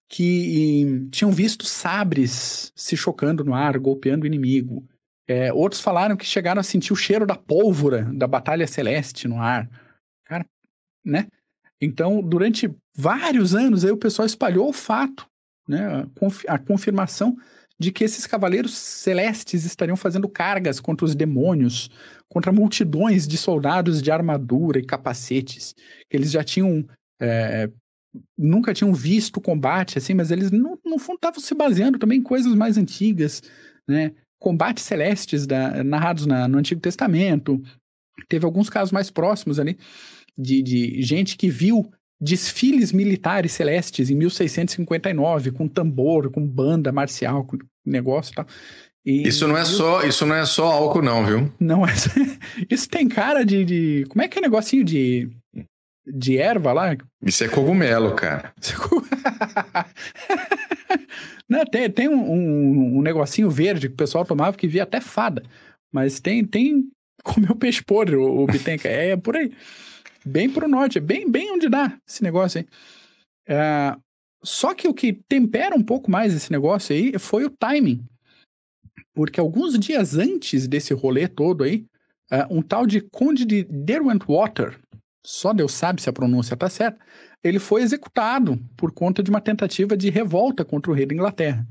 [0.08, 4.88] que tinham visto sabres se chocando no ar, golpeando o inimigo.
[5.28, 9.42] É, outros falaram que chegaram a sentir o cheiro da pólvora da batalha celeste no
[9.42, 9.70] ar.
[10.24, 10.46] Cara,
[11.04, 11.28] né?
[11.82, 15.28] Então, durante vários anos, aí o pessoal espalhou o fato,
[15.68, 16.08] né,
[16.48, 17.36] a confirmação
[17.78, 21.90] de que esses cavaleiros celestes estariam fazendo cargas contra os demônios,
[22.30, 25.76] contra multidões de soldados de armadura e capacetes,
[26.10, 26.88] que eles já tinham
[27.22, 27.70] é,
[28.38, 32.24] nunca tinham visto combate assim, mas eles no, no fundo estavam se baseando também em
[32.24, 33.42] coisas mais antigas,
[33.88, 34.12] né?
[34.40, 37.62] Combates celestes da, narrados na, no Antigo Testamento.
[38.30, 39.78] Teve alguns casos mais próximos ali
[40.38, 47.46] de, de gente que viu desfiles militares celestes em 1659, com tambor, com banda marcial,
[47.46, 48.48] com negócio e tal.
[49.06, 51.54] E, isso não é só, isso não é só álcool não, viu?
[51.60, 51.94] Não é.
[52.70, 55.30] Isso tem cara de, de como é que é negocinho de
[56.08, 56.96] de erva lá?
[57.22, 58.54] Isso é cogumelo, cara.
[58.58, 59.86] É
[61.50, 65.02] não, tem tem um, um, um, negocinho verde que o pessoal tomava que via até
[65.02, 65.44] fada.
[65.92, 66.90] Mas tem, tem
[67.24, 68.88] comeu peixe podre, o, o Bitenca.
[68.88, 69.52] é, é por aí
[70.28, 72.68] bem pro norte, é bem, bem onde dá esse negócio aí.
[73.48, 73.96] É,
[74.44, 78.06] só que o que tempera um pouco mais esse negócio aí foi o timing.
[79.14, 81.86] Porque alguns dias antes desse rolê todo aí,
[82.30, 84.78] é, um tal de Conde de Derwentwater,
[85.28, 86.98] só Deus sabe se a pronúncia está certa,
[87.44, 91.68] ele foi executado por conta de uma tentativa de revolta contra o rei da Inglaterra.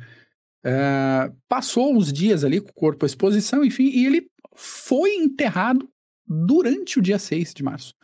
[0.63, 5.89] É, passou uns dias ali com o corpo à exposição, enfim, e ele foi enterrado
[6.27, 7.95] durante o dia 6 de março.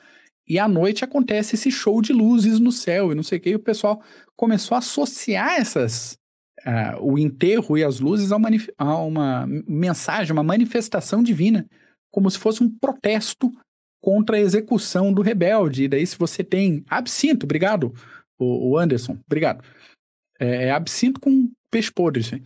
[0.48, 3.50] E à noite acontece esse show de luzes no céu e não sei o que,
[3.50, 4.02] e o pessoal
[4.34, 6.18] começou a associar essas,
[6.66, 11.68] uh, o enterro e as luzes a uma, a uma mensagem, uma manifestação divina,
[12.10, 13.52] como se fosse um protesto
[14.02, 15.84] contra a execução do rebelde.
[15.84, 17.94] E daí, se você tem absinto, obrigado,
[18.38, 19.64] o, Anderson, obrigado.
[20.38, 22.42] É, é absinto com peixe podre.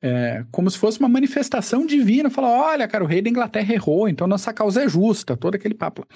[0.00, 4.08] É, como se fosse uma manifestação divina, falar, olha, cara, o rei da Inglaterra errou,
[4.08, 6.06] então nossa causa é justa, todo aquele papo.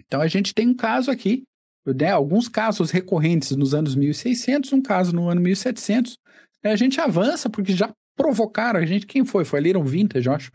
[0.00, 1.42] Então a gente tem um caso aqui,
[1.84, 6.16] né, alguns casos recorrentes nos anos 1600, um caso no ano 1700.
[6.64, 9.06] Né, a gente avança porque já provocaram a gente.
[9.06, 9.44] Quem foi?
[9.44, 10.50] Foi Little Vintage, eu acho.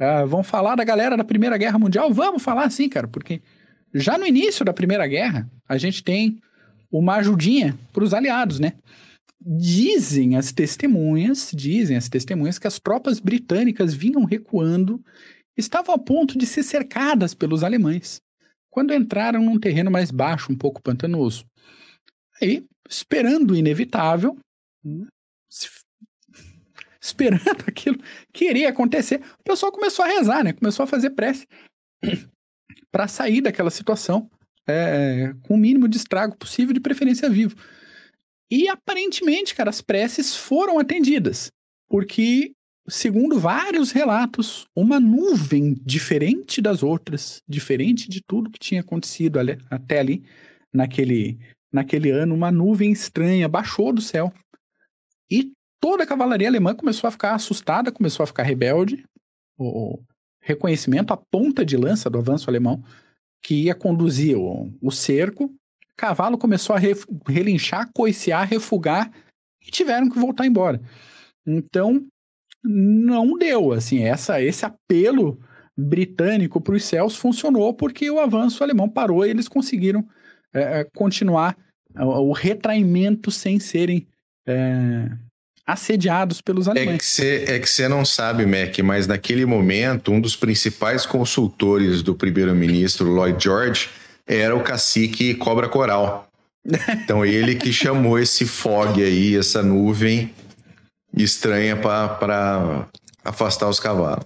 [0.00, 2.12] Uh, vão falar da galera da Primeira Guerra Mundial?
[2.12, 3.40] Vamos falar sim, cara, porque
[3.94, 6.40] já no início da Primeira Guerra, a gente tem
[6.90, 8.72] uma ajudinha para os aliados, né?
[9.40, 15.02] Dizem as testemunhas, dizem as testemunhas que as tropas britânicas vinham recuando,
[15.56, 18.20] estavam a ponto de ser cercadas pelos alemães
[18.74, 21.46] quando entraram num terreno mais baixo, um pouco pantanoso.
[22.42, 24.36] Aí, esperando o inevitável,
[24.84, 25.06] né,
[27.04, 27.98] esperando aquilo
[28.32, 30.52] que iria acontecer, o pessoal começou a rezar, né?
[30.54, 31.46] Começou a fazer prece
[32.90, 34.30] para sair daquela situação
[34.66, 37.54] é, com o mínimo de estrago possível, de preferência vivo.
[38.50, 41.50] E aparentemente, cara, as preces foram atendidas,
[41.88, 42.52] porque
[42.88, 49.58] segundo vários relatos, uma nuvem diferente das outras, diferente de tudo que tinha acontecido ali,
[49.70, 50.22] até ali,
[50.72, 51.38] naquele,
[51.72, 54.32] naquele ano, uma nuvem estranha baixou do céu.
[55.30, 55.52] E
[55.84, 59.04] toda a cavalaria alemã começou a ficar assustada, começou a ficar rebelde.
[59.58, 60.02] O
[60.40, 62.82] reconhecimento, a ponta de lança do avanço alemão,
[63.42, 65.54] que ia conduzir o, o cerco.
[65.94, 66.94] Cavalo começou a re,
[67.28, 69.12] relinchar, coicear, refugar
[69.60, 70.80] e tiveram que voltar embora.
[71.46, 72.06] Então,
[72.64, 73.70] não deu.
[73.70, 75.38] Assim, essa, esse apelo
[75.76, 80.02] britânico para os céus funcionou porque o avanço alemão parou e eles conseguiram
[80.54, 81.58] é continuar
[81.94, 84.06] o, o, retraimento sem serem
[84.46, 85.10] é,
[85.66, 87.18] assediados pelos alemães.
[87.18, 92.14] É que você é não sabe, Mac, mas naquele momento um dos principais consultores do
[92.14, 93.88] primeiro-ministro Lloyd George
[94.26, 96.28] era o cacique Cobra Coral.
[97.04, 100.32] Então ele que chamou esse fog aí, essa nuvem
[101.14, 102.88] estranha para
[103.22, 104.24] afastar os cavalos.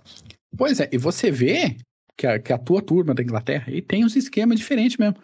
[0.56, 1.76] Pois é, e você vê
[2.16, 5.16] que a, que a tua turma da Inglaterra aí tem uns esquemas diferentes mesmo.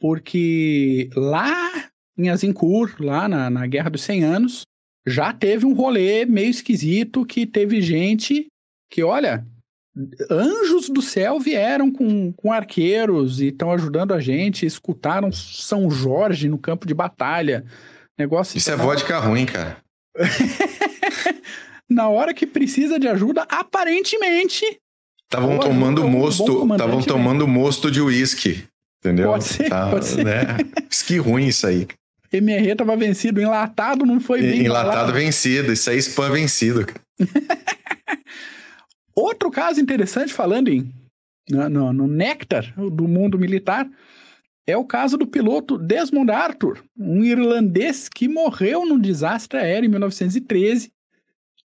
[0.00, 1.84] Porque lá
[2.18, 4.62] em Azincourt, lá na, na Guerra dos 100 Anos,
[5.06, 8.46] já teve um rolê meio esquisito que teve gente
[8.90, 9.44] que, olha,
[10.30, 16.48] anjos do céu vieram com, com arqueiros e estão ajudando a gente, escutaram São Jorge
[16.48, 17.64] no campo de batalha.
[18.18, 19.78] Negócio Isso é vodka ruim, cara.
[21.88, 24.64] Na hora que precisa de ajuda, aparentemente.
[25.24, 28.64] Estavam tomando mosto, estavam tomando mosto de uísque.
[29.00, 29.32] Entendeu?
[29.32, 30.24] Pode ser, tá, pode ser.
[30.24, 30.56] Né?
[31.06, 31.86] Que ruim isso aí.
[32.32, 34.64] MR estava vencido, enlatado não foi bem.
[34.64, 36.86] Enlatado vencido, isso aí spam vencido.
[39.14, 40.92] Outro caso interessante, falando em
[41.48, 43.88] no, no, no néctar do mundo militar,
[44.66, 49.90] é o caso do piloto Desmond Arthur, um irlandês que morreu num desastre aéreo em
[49.90, 50.90] 1913.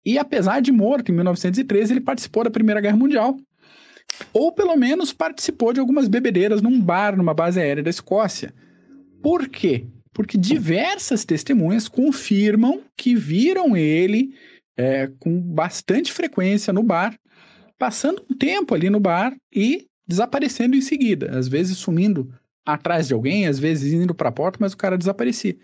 [0.04, 3.36] E apesar de morto em 1913, ele participou da Primeira Guerra Mundial.
[4.32, 8.54] Ou pelo menos participou de algumas bebedeiras num bar numa base aérea da Escócia.
[9.20, 9.84] Por quê?
[10.16, 14.34] Porque diversas testemunhas confirmam que viram ele
[14.74, 17.14] é, com bastante frequência no bar,
[17.78, 22.32] passando um tempo ali no bar e desaparecendo em seguida, às vezes sumindo
[22.64, 25.54] atrás de alguém, às vezes indo para a porta, mas o cara desaparecia.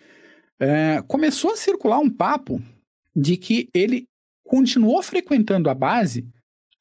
[0.61, 2.62] É, começou a circular um papo
[3.17, 4.05] de que ele
[4.45, 6.29] continuou frequentando a base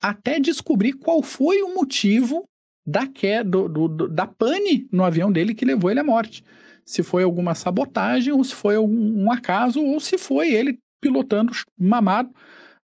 [0.02, 2.44] até descobrir qual foi o motivo
[2.86, 6.44] da queda, do, do, da pane no avião dele que levou ele à morte.
[6.86, 11.52] Se foi alguma sabotagem, ou se foi um, um acaso, ou se foi ele pilotando
[11.78, 12.30] mamado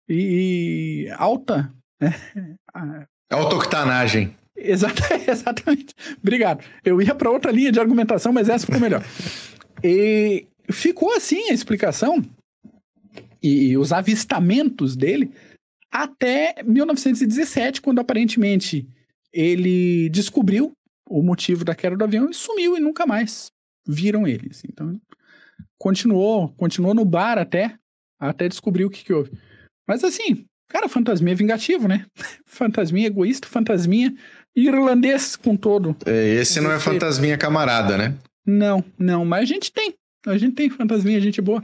[0.10, 1.72] e, e alta.
[2.00, 2.14] Né?
[3.30, 4.36] Autoctanagem.
[5.28, 5.94] exatamente.
[6.22, 6.64] Obrigado.
[6.84, 9.04] Eu ia para outra linha de argumentação, mas essa ficou melhor.
[9.84, 12.24] e ficou assim a explicação
[13.42, 15.32] e, e os avistamentos dele
[15.92, 18.88] até 1917, quando aparentemente
[19.32, 20.72] ele descobriu
[21.10, 23.48] o motivo da queda do avião e sumiu e nunca mais
[23.88, 24.64] viram eles.
[24.66, 25.00] Então,
[25.78, 27.78] continuou, continuou no bar até
[28.20, 29.32] até descobrir o que, que houve.
[29.88, 32.06] Mas assim, cara, fantasminha vingativo, né?
[32.46, 34.14] fantasminha egoísta, fantasminha
[34.56, 35.96] irlandês com todo.
[36.06, 38.18] É, esse não é fantasminha camarada, né?
[38.46, 39.94] Não, não, mas a gente tem.
[40.26, 41.64] A gente tem fantasminha, gente boa.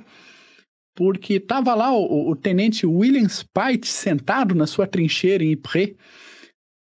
[0.95, 5.95] Porque tava lá o, o tenente William Spite sentado na sua trincheira em Ypres,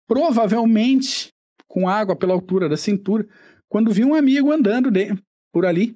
[0.07, 1.29] provavelmente
[1.67, 3.27] com água pela altura da cintura,
[3.67, 5.17] quando viu um amigo andando de,
[5.53, 5.95] por ali,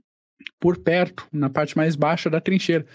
[0.59, 2.85] por perto, na parte mais baixa da trincheira.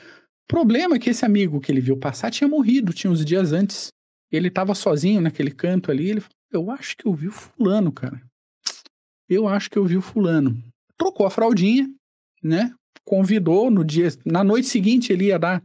[0.48, 3.88] Problema é que esse amigo que ele viu passar tinha morrido, tinha uns dias antes.
[4.30, 7.90] Ele estava sozinho naquele canto ali, ele falou, eu acho que eu vi o fulano,
[7.92, 8.22] cara.
[9.28, 10.62] Eu acho que eu vi o fulano.
[10.96, 11.90] Trocou a fraldinha,
[12.42, 12.72] né?
[13.04, 15.62] Convidou no dia, na noite seguinte ele ia dar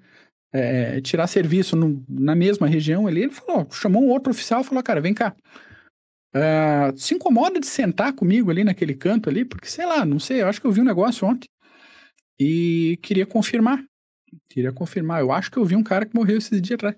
[0.52, 3.24] é, tirar serviço no, na mesma região ali.
[3.24, 5.36] Ele falou, chamou um outro oficial, falou, cara, vem cá.
[6.36, 10.42] Uh, se incomoda de sentar comigo ali naquele canto ali, porque sei lá, não sei,
[10.42, 11.48] eu acho que eu vi um negócio ontem
[12.40, 13.84] e queria confirmar.
[14.50, 15.22] Queria confirmar.
[15.22, 16.96] Eu acho que eu vi um cara que morreu esses dias atrás.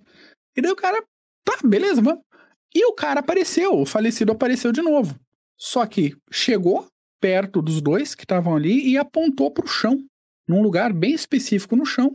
[0.55, 1.03] E daí o cara,
[1.45, 2.23] tá, beleza, vamos.
[2.73, 5.15] E o cara apareceu, o falecido apareceu de novo.
[5.57, 6.87] Só que chegou
[7.19, 9.97] perto dos dois que estavam ali e apontou para o chão,
[10.47, 12.11] num lugar bem específico no chão.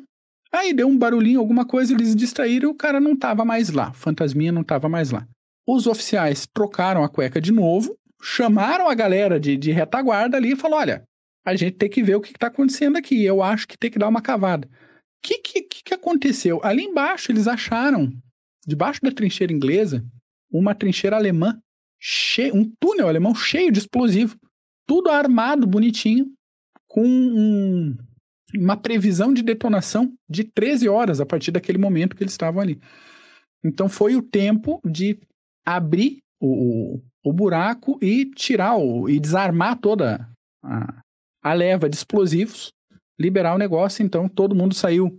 [0.52, 3.92] Aí deu um barulhinho, alguma coisa, eles distraíram e o cara não estava mais lá.
[3.92, 5.26] Fantasminha não estava mais lá.
[5.66, 10.56] Os oficiais trocaram a cueca de novo, chamaram a galera de, de retaguarda ali e
[10.56, 11.04] falaram: olha,
[11.44, 13.22] a gente tem que ver o que está acontecendo aqui.
[13.24, 14.66] Eu acho que tem que dar uma cavada.
[14.66, 14.70] O
[15.22, 16.60] que, que, que aconteceu?
[16.62, 18.12] Ali embaixo eles acharam,
[18.66, 20.04] debaixo da trincheira inglesa,
[20.50, 21.58] uma trincheira alemã,
[22.52, 24.36] um túnel alemão cheio de explosivo,
[24.86, 26.26] tudo armado bonitinho,
[26.86, 27.96] com um,
[28.54, 32.78] uma previsão de detonação de 13 horas a partir daquele momento que eles estavam ali.
[33.64, 35.18] Então foi o tempo de
[35.64, 40.28] abrir o, o buraco e tirar o, e desarmar toda
[40.62, 41.02] a,
[41.42, 42.72] a leva de explosivos,
[43.18, 44.04] liberar o negócio.
[44.04, 45.18] Então todo mundo saiu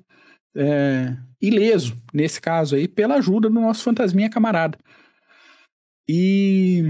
[0.56, 4.78] é, ileso, nesse caso aí, pela ajuda do nosso fantasminha camarada.
[6.08, 6.84] E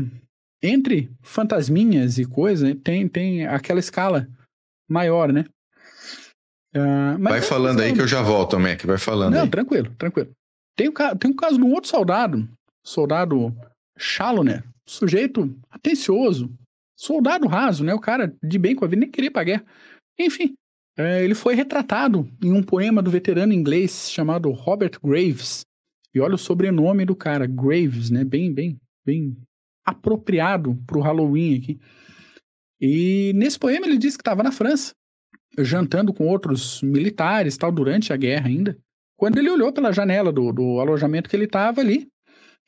[0.62, 4.28] entre fantasminhas e coisa, tem, tem aquela escala
[4.90, 5.46] maior, né?
[6.76, 9.50] Uh, vai falando aí que eu já volto, Mac, vai falando Não, aí.
[9.50, 10.32] tranquilo, tranquilo.
[10.76, 12.50] Tem, tem um caso de um outro soldado,
[12.86, 13.56] soldado
[13.98, 16.54] Chaloner, sujeito atencioso,
[16.96, 17.94] soldado raso, né?
[17.94, 19.66] O cara de bem com a vida, nem queria pra guerra.
[20.20, 20.54] Enfim,
[20.98, 25.66] é, ele foi retratado em um poema do veterano inglês chamado Robert Graves.
[26.14, 28.24] E olha o sobrenome do cara, Graves, né?
[28.24, 29.38] Bem, bem bem
[29.86, 31.80] apropriado para o Halloween aqui.
[32.82, 34.94] E nesse poema ele diz que estava na França,
[35.60, 38.78] jantando com outros militares, tal, durante a guerra ainda.
[39.18, 42.08] Quando ele olhou pela janela do, do alojamento que ele estava ali,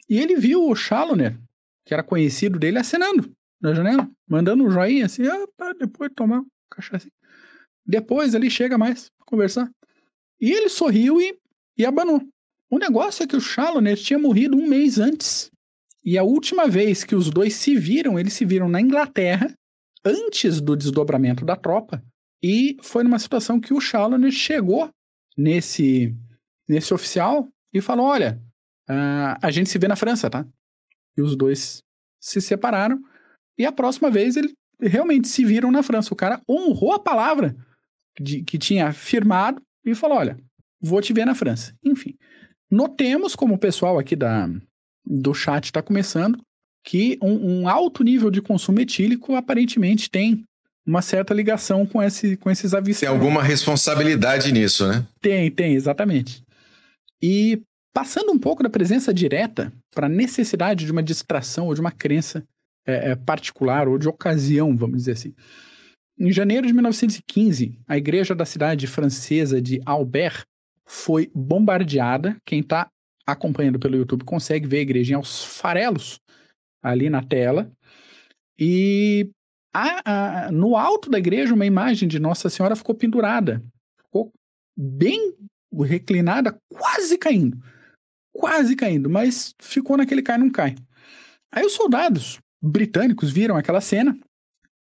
[0.09, 1.37] e ele viu o Chaloner,
[1.85, 3.31] que era conhecido dele, acenando
[3.61, 7.07] na janela, mandando um joinha assim, ah, depois tomar um cachaça.
[7.85, 9.69] Depois ele chega mais conversar.
[10.39, 11.37] E ele sorriu e,
[11.77, 12.21] e abanou.
[12.69, 15.49] O negócio é que o Chaloner tinha morrido um mês antes.
[16.03, 19.53] E a última vez que os dois se viram, eles se viram na Inglaterra,
[20.05, 22.03] antes do desdobramento da tropa.
[22.41, 24.89] E foi numa situação que o Chaloner chegou
[25.37, 26.15] nesse,
[26.67, 28.41] nesse oficial e falou: Olha,
[28.89, 30.45] uh, a gente se vê na França, tá?
[31.17, 31.81] E os dois
[32.21, 33.01] se separaram.
[33.57, 36.13] E a próxima vez eles realmente se viram na França.
[36.13, 37.55] O cara honrou a palavra
[38.19, 40.37] de, que tinha firmado e falou: Olha,
[40.81, 41.73] vou te ver na França.
[41.83, 42.15] Enfim.
[42.69, 44.49] Notemos, como o pessoal aqui da,
[45.05, 46.39] do chat está começando,
[46.83, 50.43] que um, um, alto nível de consumo etílico aparentemente tem
[50.85, 52.99] uma certa ligação com, esse, com esses avistamentos.
[52.99, 55.05] Tem alguma responsabilidade nisso, né?
[55.21, 56.41] Tem, tem, exatamente.
[57.21, 57.61] E
[57.97, 61.91] passando um pouco da presença direta para a necessidade de uma distração ou de uma
[61.91, 62.47] crença
[62.85, 65.33] é, é, particular ou de ocasião, vamos dizer assim.
[66.19, 70.43] Em janeiro de 1915, a igreja da cidade francesa de Albert
[70.85, 72.37] foi bombardeada.
[72.45, 72.87] Quem está
[73.25, 76.19] acompanhando pelo YouTube consegue ver a igreja aos farelos
[76.83, 77.71] ali na tela.
[78.59, 79.31] E
[79.73, 83.59] a, a, no alto da igreja, uma imagem de Nossa Senhora ficou pendurada.
[83.99, 84.31] Ficou
[84.77, 85.33] bem
[85.83, 87.57] reclinada, quase caindo.
[88.37, 90.75] Quase caindo, mas ficou naquele cai não cai.
[91.51, 94.15] Aí os soldados britânicos viram aquela cena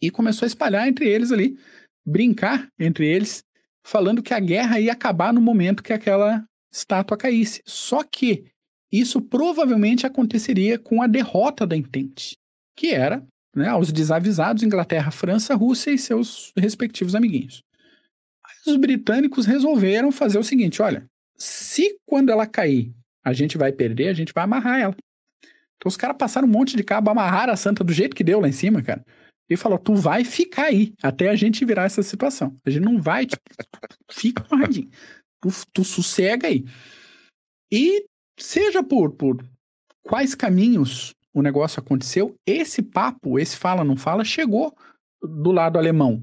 [0.01, 1.59] e começou a espalhar entre eles ali,
[2.05, 3.43] brincar entre eles,
[3.83, 7.63] falando que a guerra ia acabar no momento que aquela estátua caísse.
[7.65, 8.45] Só que
[8.93, 12.37] isso provavelmente aconteceria com a derrota da Entente,
[12.77, 17.63] que era né, aos desavisados Inglaterra, França, Rússia e seus respectivos amiguinhos.
[18.67, 21.07] Os britânicos resolveram fazer o seguinte: olha,
[21.39, 22.93] se quando ela cair
[23.27, 24.97] a gente vai perder, a gente vai amarrar ela.
[25.77, 28.39] Então os caras passaram um monte de cabo, amarraram a santa do jeito que deu
[28.39, 29.05] lá em cima, cara.
[29.51, 32.57] Ele falou: tu vai ficar aí até a gente virar essa situação.
[32.64, 33.43] A gente não vai, tipo,
[34.12, 34.89] fica amarradinho.
[35.43, 36.64] Tu, tu sossega aí.
[37.70, 38.07] E
[38.39, 39.45] seja por, por
[40.05, 44.72] quais caminhos o negócio aconteceu, esse papo, esse fala não fala, chegou
[45.20, 46.22] do lado alemão.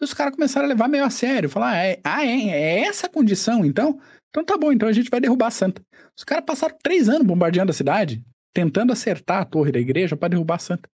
[0.00, 2.78] E os caras começaram a levar meio a sério, falar: ah, é, ah, é, é
[2.86, 4.00] essa condição, então?
[4.34, 5.80] Então tá bom, então a gente vai derrubar a santa.
[6.18, 8.20] Os caras passaram três anos bombardeando a cidade,
[8.52, 10.90] tentando acertar a torre da igreja para derrubar a santa.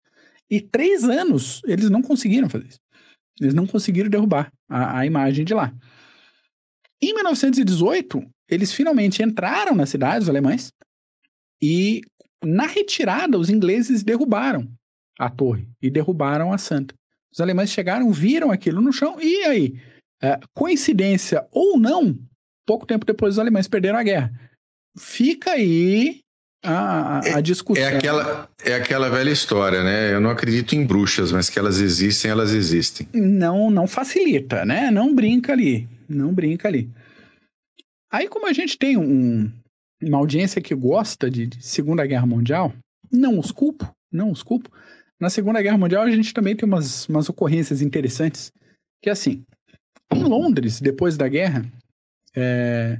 [0.50, 2.80] E três anos eles não conseguiram fazer isso.
[3.40, 5.74] Eles não conseguiram derrubar a, a imagem de lá.
[7.02, 10.74] Em 1918, eles finalmente entraram na cidade, os alemães,
[11.62, 12.02] e
[12.44, 14.70] na retirada, os ingleses derrubaram
[15.18, 16.94] a torre e derrubaram a santa.
[17.32, 19.80] Os alemães chegaram, viram aquilo no chão, e aí?
[20.22, 22.18] É, coincidência ou não,
[22.70, 24.32] pouco tempo depois os alemães perderam a guerra.
[24.96, 26.20] Fica aí
[26.64, 27.84] a, a, discussão.
[27.84, 30.14] É aquela, é aquela velha história, né?
[30.14, 33.08] Eu não acredito em bruxas, mas que elas existem, elas existem.
[33.12, 34.92] Não, não facilita, né?
[34.92, 35.90] Não brinca ali.
[36.08, 36.88] Não brinca ali.
[38.12, 39.52] Aí, como a gente tem um,
[40.00, 42.72] uma audiência que gosta de, de Segunda Guerra Mundial,
[43.12, 44.70] não os culpo, não os culpo.
[45.20, 48.52] Na Segunda Guerra Mundial, a gente também tem umas, umas ocorrências interessantes.
[49.02, 49.44] Que é assim,
[50.14, 51.64] em Londres, depois da guerra,
[52.36, 53.00] é,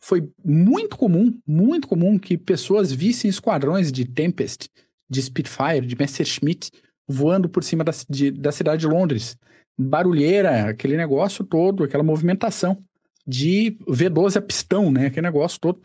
[0.00, 4.68] foi muito comum, muito comum que pessoas vissem esquadrões de Tempest,
[5.08, 6.70] de Spitfire, de Messerschmitt
[7.08, 9.36] voando por cima da, de, da cidade de Londres.
[9.76, 12.82] Barulheira, aquele negócio todo, aquela movimentação
[13.26, 15.06] de V12 a pistão, né?
[15.06, 15.82] Aquele negócio todo.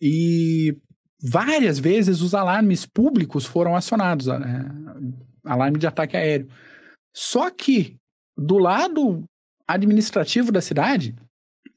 [0.00, 0.76] E
[1.22, 4.66] várias vezes os alarmes públicos foram acionados, né?
[5.44, 6.48] alarme de ataque aéreo.
[7.14, 7.96] Só que
[8.36, 9.24] do lado
[9.66, 11.14] administrativo da cidade,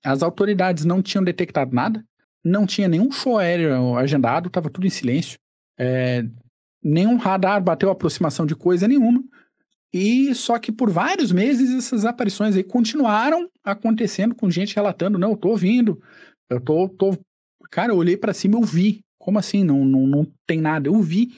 [0.04, 2.04] as autoridades não tinham detectado nada,
[2.44, 5.38] não tinha nenhum show aéreo agendado, estava tudo em silêncio.
[5.78, 6.24] É,
[6.84, 9.24] nenhum radar bateu aproximação de coisa nenhuma.
[9.94, 15.32] E só que por vários meses essas aparições aí continuaram acontecendo com gente relatando, não,
[15.32, 16.02] eu tô ouvindo,
[16.50, 17.18] eu tô, tô...
[17.72, 19.02] cara, eu olhei para cima, eu vi.
[19.18, 19.64] Como assim?
[19.64, 20.88] Não, não, não tem nada.
[20.88, 21.34] Eu vi,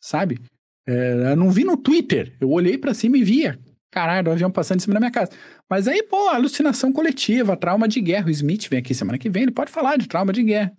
[0.00, 0.40] sabe?
[0.86, 2.34] É, eu não vi no Twitter.
[2.40, 3.58] Eu olhei para cima e via
[3.96, 5.30] caralho, o avião passando em cima da minha casa.
[5.68, 8.26] Mas aí, pô, alucinação coletiva, trauma de guerra.
[8.26, 10.72] O Smith vem aqui semana que vem, ele pode falar de trauma de guerra.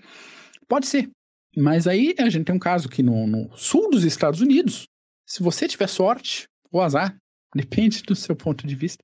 [0.68, 1.10] Pode ser.
[1.56, 4.88] Mas aí a gente tem um caso que no, no sul dos Estados Unidos,
[5.26, 7.18] se você tiver sorte ou azar,
[7.56, 9.04] depende do seu ponto de vista,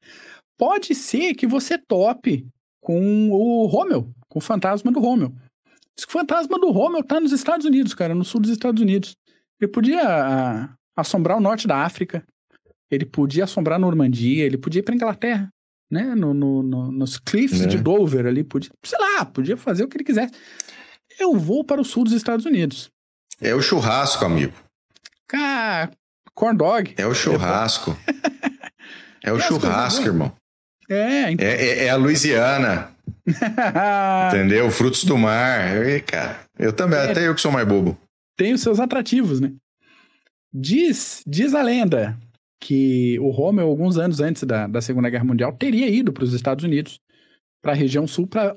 [0.57, 2.47] pode ser que você tope
[2.79, 5.34] com o Rommel, com o fantasma do Rommel.
[5.95, 8.81] Diz que o fantasma do Rommel tá nos Estados Unidos, cara, no sul dos Estados
[8.81, 9.15] Unidos.
[9.59, 12.25] Ele podia ah, assombrar o norte da África,
[12.89, 15.49] ele podia assombrar a Normandia, ele podia ir para Inglaterra,
[15.89, 16.15] né?
[16.15, 17.67] No, no, no, nos cliffs é.
[17.67, 20.34] de Dover ali, podia, sei lá, podia fazer o que ele quisesse.
[21.19, 22.89] Eu vou para o sul dos Estados Unidos.
[23.41, 24.53] É o churrasco, amigo.
[25.27, 25.91] Cara,
[26.34, 26.93] corn dog.
[26.97, 27.97] É o churrasco.
[29.23, 30.31] é o churrasco, irmão.
[30.89, 31.45] É, então...
[31.45, 32.91] é, é, é a Louisiana.
[34.27, 34.69] Entendeu?
[34.71, 35.86] Frutos do mar.
[35.88, 37.97] E, cara, eu também, é, até eu que sou mais bobo.
[38.38, 39.51] Tem os seus atrativos, né?
[40.53, 42.17] Diz, diz a lenda
[42.64, 46.32] que o Rommel, alguns anos antes da, da Segunda Guerra Mundial, teria ido para os
[46.32, 46.97] Estados Unidos,
[47.61, 48.55] para a região sul, para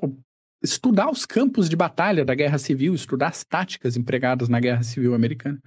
[0.63, 5.13] estudar os campos de batalha da Guerra Civil, estudar as táticas empregadas na Guerra Civil
[5.13, 5.61] Americana.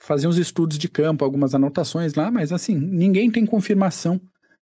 [0.00, 4.20] Fazer uns estudos de campo, algumas anotações lá, mas assim, ninguém tem confirmação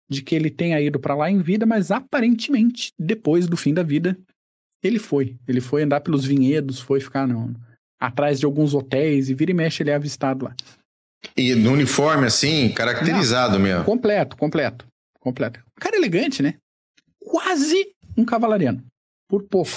[0.09, 3.83] de que ele tenha ido para lá em vida, mas aparentemente, depois do fim da
[3.83, 4.17] vida,
[4.81, 5.37] ele foi.
[5.47, 7.29] Ele foi andar pelos vinhedos, foi ficar
[7.99, 10.55] atrás de alguns hotéis e vira e mexe ele é avistado lá.
[11.35, 13.83] E no uniforme, assim, caracterizado Não, mesmo.
[13.83, 14.85] Completo, completo,
[15.19, 15.59] completo.
[15.77, 16.55] Um cara elegante, né?
[17.19, 18.83] Quase um cavalariano.
[19.27, 19.71] Por pouco.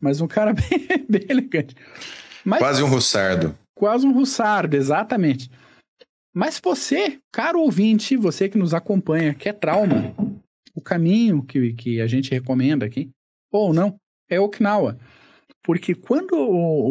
[0.00, 1.74] Mas um cara bem, bem elegante.
[2.44, 3.56] Mas, quase um russardo.
[3.74, 5.50] Quase um russardo, exatamente.
[6.34, 10.14] Mas você, caro ouvinte, você que nos acompanha, que é trauma,
[10.74, 13.10] o caminho que, que a gente recomenda aqui,
[13.52, 13.96] ou não,
[14.28, 14.98] é Okinawa.
[15.62, 16.32] Porque quando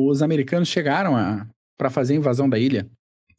[0.07, 1.13] os americanos chegaram
[1.77, 2.89] para fazer a invasão da ilha,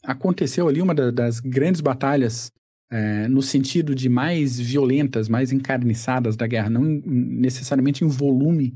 [0.09, 2.51] aconteceu ali uma da, das grandes batalhas
[2.91, 8.75] é, no sentido de mais violentas, mais encarniçadas da guerra, não necessariamente em volume,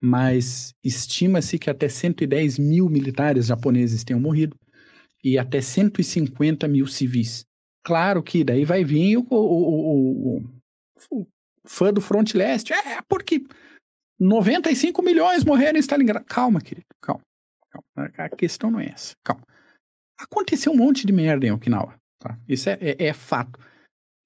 [0.00, 4.56] mas estima-se que até 110 mil militares japoneses tenham morrido
[5.24, 7.44] e até 150 mil civis.
[7.84, 10.44] Claro que daí vai vir o, o, o,
[11.10, 11.26] o
[11.66, 13.44] fã do Front Leste, é porque
[14.20, 16.24] 95 milhões morreram em Stalingrado.
[16.26, 17.22] Calma, querido, calma,
[17.70, 18.12] calma.
[18.16, 19.42] A questão não é essa, calma.
[20.20, 21.94] Aconteceu um monte de merda em Okinawa.
[22.18, 22.38] Tá?
[22.48, 23.58] Isso é, é, é fato.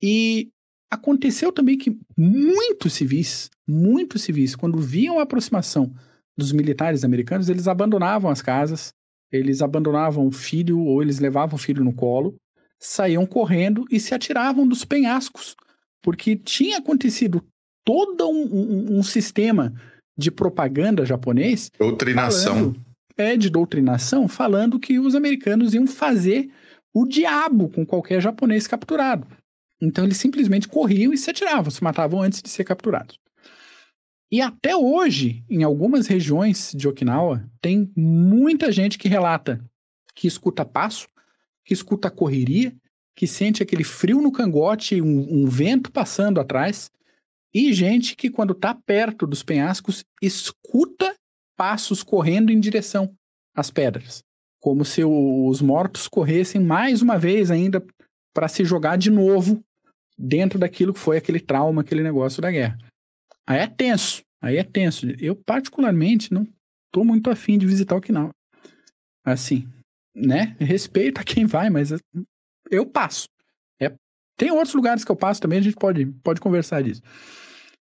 [0.02, 0.50] E
[0.90, 5.94] aconteceu também que muitos civis, muitos civis, quando viam a aproximação
[6.36, 8.92] dos militares americanos, eles abandonavam as casas,
[9.30, 12.36] eles abandonavam o filho ou eles levavam o filho no colo,
[12.78, 15.54] saíam correndo e se atiravam dos penhascos,
[16.02, 17.42] porque tinha acontecido
[17.84, 19.72] todo um, um, um sistema
[20.16, 21.70] de propaganda japonês.
[21.78, 22.54] Doutrinação.
[22.54, 22.84] Falando,
[23.16, 26.50] é de doutrinação, falando que os americanos iam fazer
[26.92, 29.26] o diabo com qualquer japonês capturado.
[29.80, 33.18] Então eles simplesmente corriam e se atiravam, se matavam antes de ser capturados.
[34.30, 39.64] E até hoje, em algumas regiões de Okinawa, tem muita gente que relata
[40.14, 41.08] que escuta passo,
[41.64, 42.74] que escuta correria,
[43.16, 46.90] que sente aquele frio no cangote, um, um vento passando atrás,
[47.52, 51.14] e gente que, quando está perto dos penhascos, escuta
[51.56, 53.14] passos correndo em direção
[53.54, 54.22] às pedras,
[54.60, 57.84] como se os mortos corressem mais uma vez ainda
[58.32, 59.62] para se jogar de novo
[60.18, 62.78] dentro daquilo que foi aquele trauma, aquele negócio da guerra.
[63.46, 65.06] Aí é tenso, aí é tenso.
[65.18, 66.46] Eu, particularmente, não
[66.86, 68.30] estou muito afim de visitar Okinawa.
[69.24, 69.68] Assim,
[70.14, 70.56] né?
[70.58, 71.90] Respeito a quem vai, mas
[72.70, 73.26] eu passo.
[73.80, 73.92] É,
[74.36, 77.02] tem outros lugares que eu passo também, a gente pode, pode conversar disso.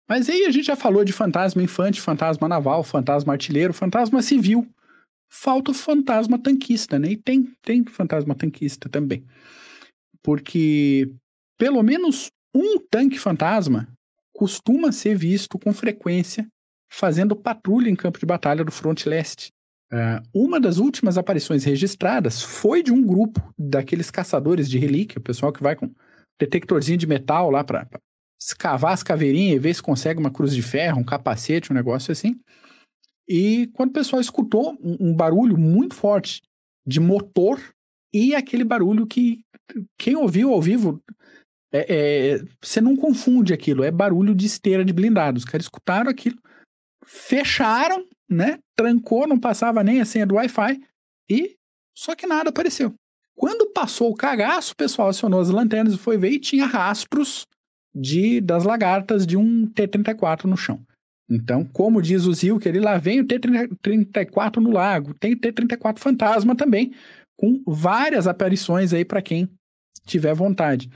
[0.08, 4.66] Mas aí a gente já falou de fantasma infante, fantasma naval, fantasma artilheiro, fantasma civil.
[5.30, 7.12] Falta o fantasma tanquista, né?
[7.12, 9.24] E tem, tem fantasma tanquista também.
[10.22, 11.10] Porque
[11.58, 13.88] pelo menos um tanque fantasma
[14.34, 16.46] costuma ser visto com frequência
[16.90, 19.50] fazendo patrulha em campo de batalha do fronte leste.
[19.90, 25.22] Uh, uma das últimas aparições registradas foi de um grupo daqueles caçadores de relíquia, o
[25.22, 25.90] pessoal que vai com
[26.38, 27.86] detectorzinho de metal lá para
[28.46, 32.12] escavar as caveirinhas e ver se consegue uma cruz de ferro, um capacete, um negócio
[32.12, 32.38] assim.
[33.28, 36.42] E quando o pessoal escutou um, um barulho muito forte
[36.86, 37.60] de motor
[38.12, 39.40] e aquele barulho que
[39.96, 41.00] quem ouviu ao vivo
[41.72, 45.38] é, é, você não confunde aquilo, é barulho de esteira de blindado.
[45.38, 46.36] Os caras escutaram aquilo,
[47.04, 48.58] fecharam, né?
[48.76, 50.80] Trancou, não passava nem a senha do Wi-Fi
[51.30, 51.56] e
[51.96, 52.92] só que nada apareceu.
[53.34, 57.46] Quando passou o cagaço, o pessoal acionou as lanternas e foi ver e tinha rastros
[57.94, 60.80] de das lagartas de um T-34 no chão.
[61.30, 65.38] Então, como diz o Zil, que ele lá vem o T-34 no lago, tem o
[65.38, 66.92] T-34 fantasma também,
[67.36, 69.48] com várias aparições aí para quem
[70.04, 70.90] tiver vontade.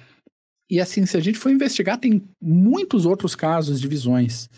[0.70, 4.48] E assim, se a gente for investigar, tem muitos outros casos de visões.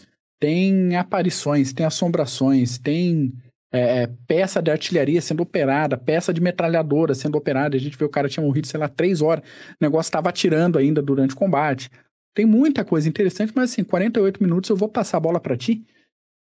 [0.41, 3.33] Tem aparições, tem assombrações, tem
[3.73, 7.77] é, é peça de artilharia sendo operada, peça de metralhadora sendo operada.
[7.77, 9.45] A gente vê o cara tinha morrido, sei lá, três horas.
[9.45, 11.91] O negócio estava atirando ainda durante o combate.
[12.39, 15.85] Tem muita coisa interessante, mas assim, 48 minutos eu vou passar a bola para ti,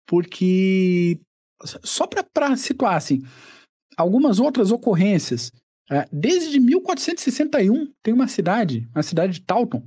[0.06, 1.20] porque
[1.60, 3.24] só para situar assim,
[3.98, 5.52] algumas outras ocorrências.
[5.90, 9.82] É, desde 1461 tem uma cidade, a cidade de Taunton,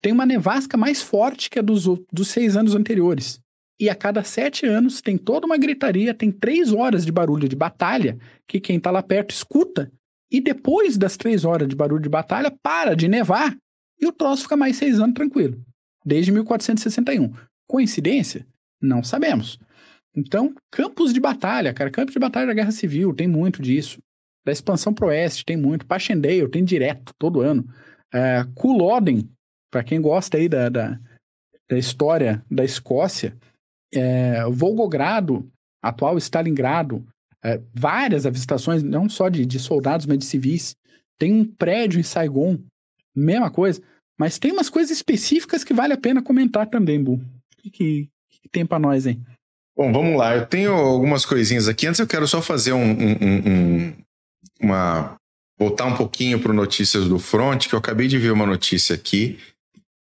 [0.00, 3.40] tem uma nevasca mais forte que a dos, dos seis anos anteriores.
[3.80, 7.56] E a cada sete anos tem toda uma gritaria, tem três horas de barulho de
[7.56, 9.90] batalha que quem está lá perto escuta.
[10.30, 13.56] E depois das três horas de barulho de batalha, para de nevar
[14.00, 15.62] e o troço fica mais seis anos tranquilo.
[16.04, 17.32] desde 1461.
[17.68, 18.46] Coincidência?
[18.80, 19.58] Não sabemos.
[20.16, 24.00] Então, campos de batalha, cara, campos de batalha da Guerra Civil, tem muito disso.
[24.44, 25.86] Da expansão pro oeste, tem muito.
[25.86, 27.64] Passchendaele, tem direto, todo ano.
[28.12, 29.28] É, Culloden,
[29.70, 30.98] para quem gosta aí da, da,
[31.68, 33.36] da, história da Escócia.
[33.92, 35.48] É, Volgogrado,
[35.82, 37.06] atual Stalingrado,
[37.44, 40.74] é, várias avistações, não só de, de soldados, mas de civis.
[41.18, 42.58] Tem um prédio em Saigon,
[43.20, 43.80] mesma coisa.
[44.18, 47.14] Mas tem umas coisas específicas que vale a pena comentar também, Bu.
[47.14, 47.22] O
[47.62, 49.20] que, que, que tem para nós, hein?
[49.76, 50.36] Bom, vamos lá.
[50.36, 51.86] Eu tenho algumas coisinhas aqui.
[51.86, 53.16] Antes eu quero só fazer um, um,
[53.46, 53.94] um
[54.60, 55.16] uma
[55.58, 59.38] voltar um pouquinho para notícias do front, que eu acabei de ver uma notícia aqui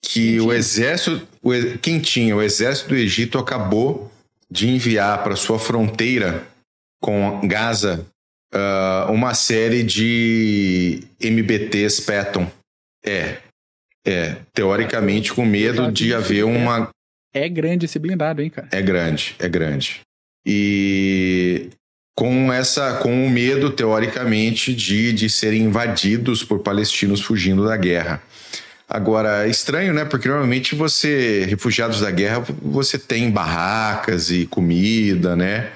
[0.02, 4.12] que o exército o, quentinho, o exército do Egito acabou
[4.50, 6.48] de enviar para sua fronteira
[7.02, 8.06] com Gaza
[8.54, 12.50] uh, uma série de MBTs Patton.
[13.06, 13.38] É,
[14.06, 16.90] é, teoricamente com medo de haver uma
[17.34, 18.68] é grande esse blindado, hein, cara?
[18.72, 20.02] É grande, é grande.
[20.46, 21.70] E
[22.18, 28.22] com essa com o medo teoricamente de, de serem invadidos por palestinos fugindo da guerra.
[28.88, 30.04] Agora, é estranho, né?
[30.04, 35.70] Porque normalmente você, refugiados da guerra, você tem barracas e comida, né?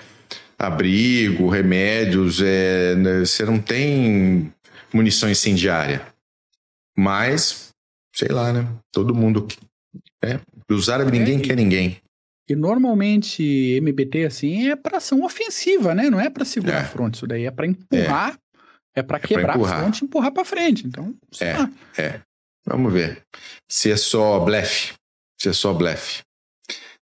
[0.57, 3.19] Abrigo, remédios, é, né?
[3.19, 4.51] você não tem
[4.91, 6.01] munição incendiária.
[6.97, 7.69] Mas,
[8.15, 8.67] sei lá, né?
[8.91, 9.47] Todo mundo.
[10.23, 10.39] É,
[10.69, 11.97] os árabes, ninguém é, quer ninguém.
[12.49, 13.43] E normalmente
[13.77, 16.09] MBT assim é para ação ofensiva, né?
[16.09, 16.81] Não é para segurar é.
[16.81, 17.15] a fronte.
[17.15, 18.37] Isso daí é para empurrar,
[18.95, 20.85] é, é para quebrar pra a fronte e empurrar para frente.
[20.85, 21.71] Então, é, lá.
[21.97, 22.19] é.
[22.65, 23.21] Vamos ver
[23.69, 24.93] se é só blefe,
[25.39, 26.21] se é só blefe.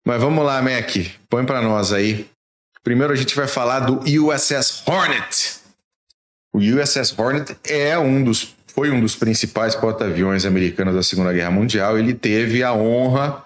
[0.06, 0.92] Mas vamos lá, Mac,
[1.28, 2.28] põe para nós aí.
[2.84, 5.60] Primeiro a gente vai falar do USS Hornet.
[6.54, 11.52] O USS Hornet é um dos foi um dos principais porta-aviões americanos da Segunda Guerra
[11.52, 12.00] Mundial.
[12.00, 13.44] Ele teve a honra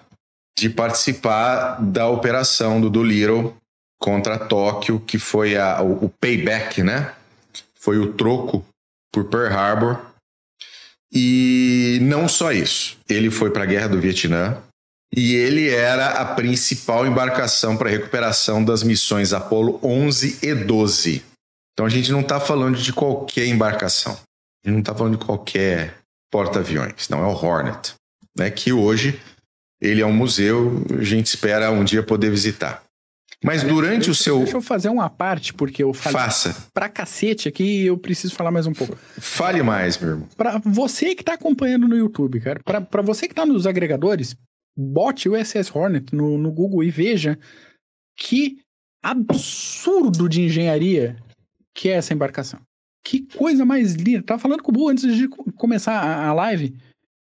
[0.56, 3.52] de participar da operação do Doolittle
[4.00, 7.12] contra Tóquio, que foi a, o, o payback, né?
[7.74, 8.64] Foi o troco
[9.12, 9.98] por Pearl Harbor.
[11.12, 14.56] E não só isso, ele foi para a Guerra do Vietnã
[15.12, 21.24] e ele era a principal embarcação para recuperação das missões Apollo 11 e 12.
[21.72, 24.16] Então a gente não está falando de qualquer embarcação.
[24.64, 25.94] Não está falando de qualquer
[26.30, 27.94] porta-aviões, não, é o Hornet,
[28.36, 29.20] né, que hoje
[29.80, 32.82] ele é um museu, a gente espera um dia poder visitar.
[33.44, 34.38] Mas durante deixa, o seu.
[34.38, 36.56] Deixa eu fazer uma parte, porque eu falei Faça.
[36.72, 38.96] pra cacete aqui e eu preciso falar mais um pouco.
[39.18, 40.28] Fale mais, meu irmão.
[40.34, 44.34] Pra você que tá acompanhando no YouTube, cara, pra, pra você que tá nos agregadores,
[44.74, 47.38] bote o SS Hornet no, no Google e veja
[48.16, 48.58] que
[49.02, 51.16] absurdo de engenharia
[51.74, 52.60] que é essa embarcação.
[53.04, 54.22] Que coisa mais linda.
[54.22, 56.74] Tava falando com o Bu antes de começar a, live.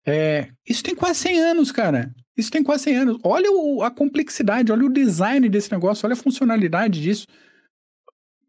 [0.04, 2.12] É, isso tem quase 100 anos, cara.
[2.36, 3.18] Isso tem quase 100 anos.
[3.22, 7.26] Olha o, a complexidade, olha o design desse negócio, olha a funcionalidade disso.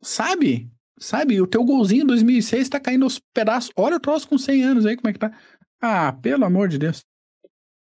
[0.02, 0.70] Sabe?
[1.00, 1.40] Sabe?
[1.40, 3.72] O teu golzinho 2006 tá caindo aos pedaços.
[3.76, 5.32] Olha o troço com 100 anos aí, como é que tá.
[5.80, 7.02] Ah, pelo amor de Deus.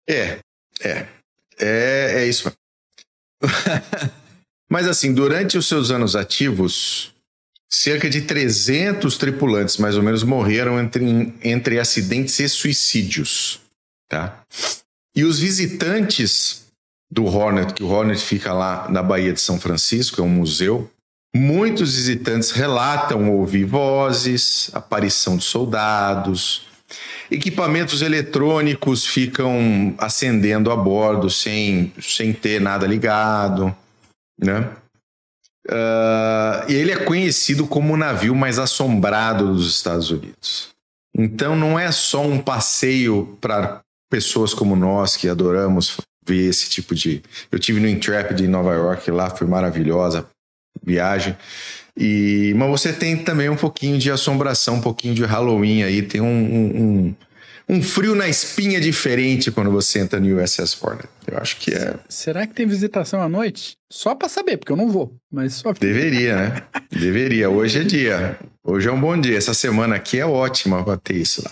[0.08, 0.38] É,
[0.80, 1.06] é.
[1.58, 2.52] É, é isso.
[4.70, 7.14] Mas assim, durante os seus anos ativos,
[7.70, 13.60] Cerca de 300 tripulantes, mais ou menos, morreram entre, entre acidentes e suicídios.
[14.08, 14.42] Tá?
[15.14, 16.66] E os visitantes
[17.10, 20.90] do Hornet, que o Hornet fica lá na Baía de São Francisco, é um museu,
[21.34, 26.66] muitos visitantes relatam ouvir vozes, aparição de soldados,
[27.30, 33.74] equipamentos eletrônicos ficam acendendo a bordo sem, sem ter nada ligado,
[34.40, 34.70] né?
[35.70, 40.70] Uh, ele é conhecido como o navio mais assombrado dos Estados Unidos.
[41.14, 46.94] Então não é só um passeio para pessoas como nós que adoramos ver esse tipo
[46.94, 47.22] de.
[47.50, 50.26] Eu tive no Intrepid em Nova York, lá foi maravilhosa
[50.82, 51.36] viagem.
[51.96, 56.20] E mas você tem também um pouquinho de assombração, um pouquinho de Halloween aí, tem
[56.20, 57.14] um, um,
[57.68, 61.08] um frio na espinha diferente quando você entra no USS Hornet.
[61.26, 61.94] Eu acho que é.
[62.08, 63.76] Será que tem visitação à noite?
[63.92, 65.72] Só para saber, porque eu não vou, mas só.
[65.72, 66.62] Deveria, né?
[66.90, 67.50] Deveria.
[67.50, 68.38] Hoje é dia.
[68.64, 69.36] Hoje é um bom dia.
[69.36, 71.50] Essa semana aqui é ótima para ter isso lá.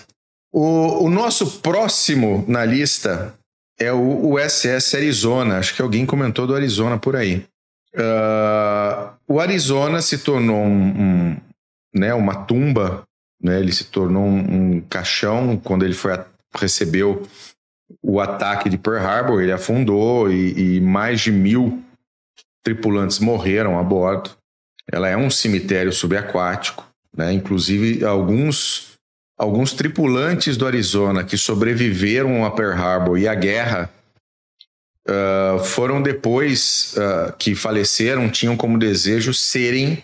[0.51, 3.35] O, o nosso próximo na lista
[3.79, 5.59] é o USS Arizona.
[5.59, 7.45] Acho que alguém comentou do Arizona por aí.
[7.95, 11.37] Uh, o Arizona se tornou um, um,
[11.93, 13.06] né, uma tumba
[13.41, 13.59] né?
[13.59, 16.25] Ele se tornou um, um caixão quando ele foi a,
[16.55, 17.27] recebeu
[18.01, 21.83] o ataque de Pearl Harbor, ele afundou e, e mais de mil
[22.63, 24.31] tripulantes morreram a bordo.
[24.91, 26.85] Ela é um cemitério subaquático,
[27.15, 27.31] né?
[27.31, 28.87] Inclusive alguns
[29.37, 33.89] alguns tripulantes do Arizona que sobreviveram a Pearl Harbor e à guerra
[35.07, 40.03] uh, foram depois uh, que faleceram, tinham como desejo serem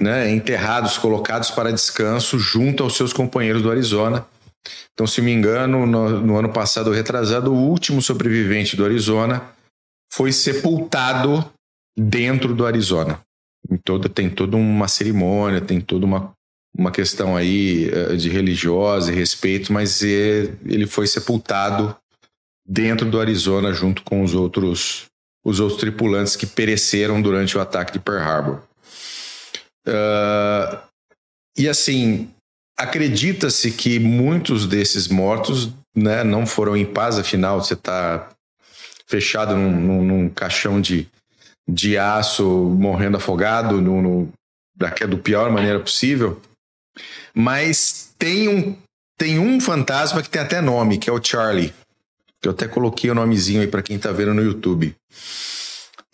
[0.00, 4.26] né, enterrados, colocados para descanso junto aos seus companheiros do Arizona.
[4.92, 9.42] Então, se me engano, no, no ano passado retrasado, o último sobrevivente do Arizona
[10.12, 11.44] foi sepultado
[11.96, 13.20] dentro do Arizona.
[13.84, 16.32] Toda, tem toda uma cerimônia, tem toda uma,
[16.76, 21.94] uma questão aí eh, de religiosa e respeito, mas ele foi sepultado
[22.66, 25.10] dentro do Arizona junto com os outros
[25.42, 28.62] os outros tripulantes que pereceram durante o ataque de Pearl Harbor.
[29.86, 30.78] Uh,
[31.56, 32.30] e assim,
[32.78, 38.30] acredita-se que muitos desses mortos né, não foram em paz, afinal, você está
[39.06, 41.08] fechado num, num, num, caixão de,
[41.68, 44.32] de aço, morrendo afogado, no, no,
[44.76, 46.40] da, do pior maneira possível.
[47.34, 48.76] Mas tem um,
[49.18, 51.74] tem um fantasma que tem até nome, que é o Charlie.
[52.40, 54.94] Que eu até coloquei o nomezinho aí para quem está vendo no YouTube.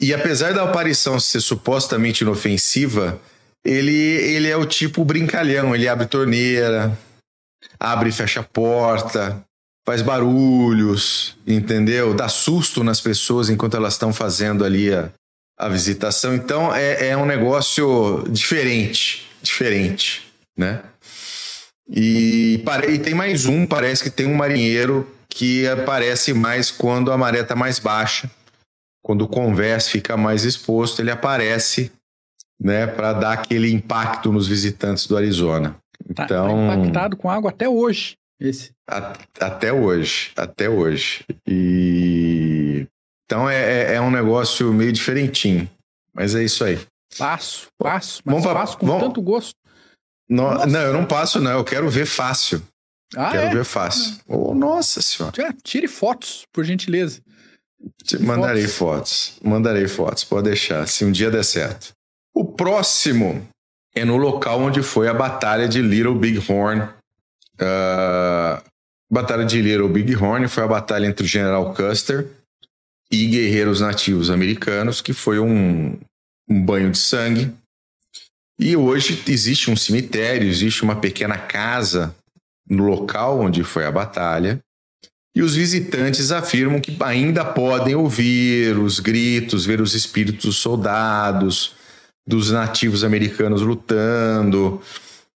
[0.00, 3.20] E apesar da aparição ser supostamente inofensiva,
[3.66, 6.96] ele, ele é o tipo brincalhão, ele abre torneira,
[7.78, 9.44] abre e fecha a porta,
[9.84, 12.14] faz barulhos, entendeu?
[12.14, 15.10] Dá susto nas pessoas enquanto elas estão fazendo ali a,
[15.58, 16.34] a visitação.
[16.34, 20.82] Então é, é um negócio diferente, diferente, né?
[21.88, 27.18] E, e tem mais um, parece que tem um marinheiro que aparece mais quando a
[27.18, 28.30] maré está mais baixa,
[29.02, 31.92] quando o convés fica mais exposto, ele aparece
[32.61, 35.76] né, para dar aquele impacto nos visitantes do Arizona.
[36.14, 38.16] Tá, então, tá impactado com água até hoje.
[38.40, 38.72] Esse.
[38.88, 41.24] A, até hoje, até hoje.
[41.46, 42.86] E
[43.24, 45.68] então é, é, é, um negócio meio diferentinho,
[46.14, 46.78] mas é isso aí.
[47.18, 49.02] Passo, passo, mas vamos passo com vamos...
[49.02, 49.54] tanto gosto.
[50.28, 51.52] No, não, eu não passo, não.
[51.52, 52.62] Eu quero ver fácil.
[53.16, 53.54] Ah, quero é?
[53.54, 54.16] ver fácil.
[54.26, 55.34] Oh, nossa senhora.
[55.62, 57.20] Tire fotos, por gentileza.
[58.20, 59.28] Mandarei fotos.
[59.28, 59.40] fotos.
[59.42, 60.86] Mandarei fotos, pode deixar.
[60.88, 61.94] Se um dia der certo.
[62.37, 63.49] O próximo
[63.95, 66.82] é no local onde foi a Batalha de Little Big Horn.
[67.55, 68.62] Uh,
[69.11, 72.26] batalha de Little Big Horn foi a batalha entre o General Custer
[73.11, 75.99] e guerreiros nativos americanos, que foi um,
[76.47, 77.51] um banho de sangue.
[78.59, 82.14] E hoje existe um cemitério, existe uma pequena casa
[82.68, 84.61] no local onde foi a batalha.
[85.34, 91.75] E os visitantes afirmam que ainda podem ouvir os gritos, ver os espíritos dos soldados,
[92.26, 94.80] dos nativos americanos lutando.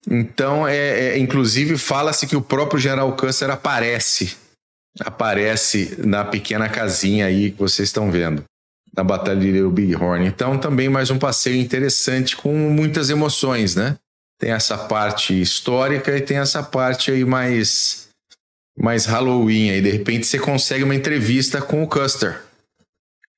[0.09, 4.37] Então, é, é inclusive, fala-se que o próprio General Custer aparece,
[5.01, 8.43] aparece na pequena casinha aí que vocês estão vendo,
[8.97, 10.27] na Batalha de Little Big Horn.
[10.27, 13.97] Então, também mais um passeio interessante com muitas emoções, né?
[14.39, 18.09] Tem essa parte histórica e tem essa parte aí mais
[18.79, 19.83] mais Halloween aí.
[19.83, 22.41] De repente você consegue uma entrevista com o Custer.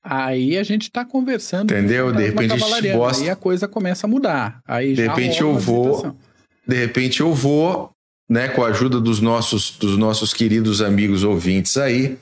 [0.03, 1.73] Aí a gente tá conversando.
[1.73, 2.13] Entendeu?
[2.13, 3.23] De repente a gente gosta.
[3.23, 4.61] Aí a coisa começa a mudar.
[4.67, 6.17] Aí de repente eu vou.
[6.67, 7.91] De repente eu vou,
[8.29, 12.19] né, com a ajuda dos nossos, dos nossos queridos amigos ouvintes aí,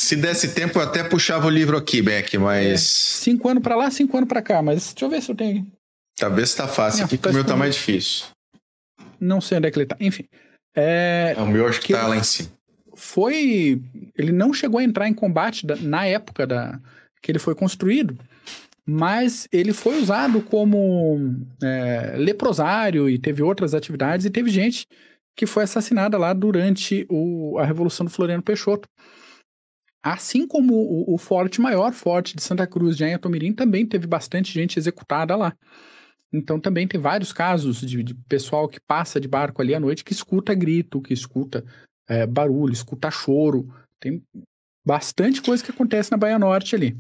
[0.02, 2.66] Se desse tempo, eu até puxava o livro aqui, Beck, mas.
[2.66, 5.36] É, cinco anos para lá, cinco anos para cá, mas deixa eu ver se eu
[5.36, 5.68] tenho.
[6.18, 8.28] Talvez tá fácil, aqui que o meu tá mais difícil.
[9.20, 9.98] Não sei onde é que ele tá.
[10.00, 10.24] Enfim.
[10.74, 12.50] É, é o meu acho que, que tá lá em cima.
[12.96, 13.82] Foi.
[14.18, 16.80] Ele não chegou a entrar em combate da, na época da,
[17.22, 18.18] que ele foi construído,
[18.86, 24.88] mas ele foi usado como é, leprosário e teve outras atividades, e teve gente
[25.36, 28.88] que foi assassinada lá durante o, a Revolução do Floriano Peixoto.
[30.02, 34.52] Assim como o, o, Forte Maior, Forte de Santa Cruz de Anhatomirim, também teve bastante
[34.52, 35.54] gente executada lá.
[36.32, 40.04] Então também tem vários casos de, de pessoal que passa de barco ali à noite
[40.04, 41.66] que escuta grito, que escuta
[42.08, 43.68] é, barulho, escuta choro.
[44.00, 44.24] Tem
[44.86, 46.98] bastante coisa que acontece na Baía Norte ali.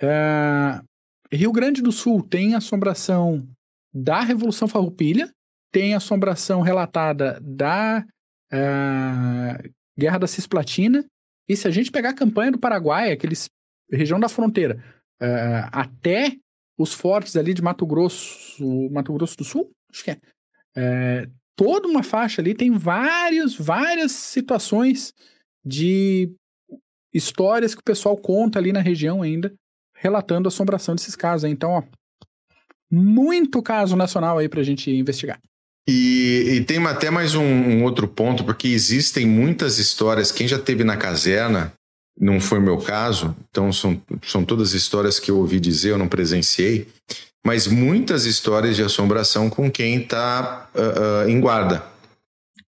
[0.00, 0.82] É,
[1.30, 3.46] Rio Grande do Sul tem assombração
[3.94, 5.30] da Revolução Farroupilha,
[5.70, 8.04] tem assombração relatada da
[8.50, 11.04] é, Guerra da Cisplatina
[11.48, 13.48] E se a gente pegar a campanha do Paraguai, aqueles
[13.90, 14.82] região da fronteira,
[15.22, 16.36] uh, até
[16.78, 20.18] os fortes ali de Mato Grosso, Mato Grosso do Sul, acho que é,
[20.76, 25.12] é toda uma faixa ali tem vários, várias situações
[25.64, 26.34] de
[27.12, 29.54] histórias que o pessoal conta ali na região ainda,
[29.94, 31.48] relatando a assombração desses casos.
[31.48, 31.82] Então, ó,
[32.90, 35.38] muito caso nacional aí pra gente investigar.
[35.88, 40.30] E, e tem até mais um, um, outro ponto, porque existem muitas histórias.
[40.30, 41.72] Quem já teve na caserna,
[42.18, 46.08] não foi meu caso, então são, são todas histórias que eu ouvi dizer, eu não
[46.08, 46.86] presenciei,
[47.44, 51.84] mas muitas histórias de assombração com quem está uh, uh, em guarda,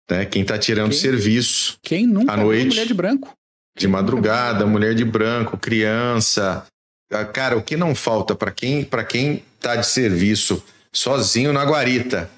[0.09, 0.25] né?
[0.25, 2.33] quem está tirando quem, serviço quem nunca?
[2.33, 3.33] à noite, mulher de branco,
[3.77, 6.65] de madrugada, mulher de branco, criança,
[7.11, 11.63] ah, cara, o que não falta para quem para quem está de serviço sozinho na
[11.63, 12.29] guarita,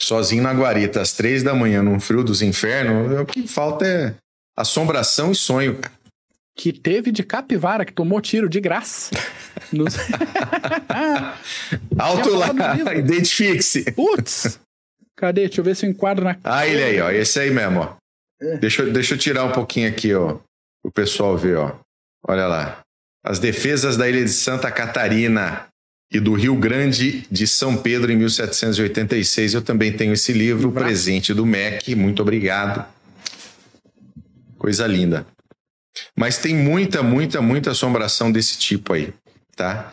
[0.00, 4.14] sozinho na guarita às três da manhã num frio dos infernos, o que falta é
[4.56, 5.78] assombração e sonho,
[6.56, 9.10] Que teve de capivara, que tomou tiro de graça.
[9.72, 9.96] Nos...
[11.98, 12.50] Alto lá,
[12.96, 13.90] identifique-se.
[13.92, 14.58] Putz!
[15.16, 15.46] Cadê?
[15.46, 16.36] Deixa eu ver se eu enquadro na.
[16.44, 17.10] Ah, ele aí, ó.
[17.10, 17.96] Esse aí mesmo, ó.
[18.40, 18.58] É.
[18.58, 20.38] Deixa, deixa eu tirar um pouquinho aqui, ó.
[20.84, 21.78] O pessoal ver, ó.
[22.28, 22.80] Olha lá.
[23.24, 25.66] As defesas da ilha de Santa Catarina
[26.10, 29.54] e do Rio Grande de São Pedro em 1786.
[29.54, 31.94] Eu também tenho esse livro, presente do MEC.
[31.94, 32.84] Muito obrigado.
[34.58, 35.26] Coisa linda.
[36.16, 39.12] Mas tem muita, muita, muita assombração desse tipo aí,
[39.54, 39.92] tá?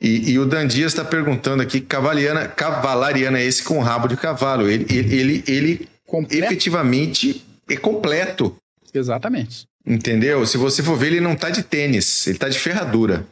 [0.00, 4.68] E, e o Dandias está perguntando aqui, cavaliana, cavalariana é esse com rabo de cavalo?
[4.68, 5.88] Ele, ele, ele, ele
[6.30, 8.56] efetivamente é completo.
[8.92, 9.66] Exatamente.
[9.86, 10.46] Entendeu?
[10.46, 13.26] Se você for ver, ele não tá de tênis, ele tá de ferradura.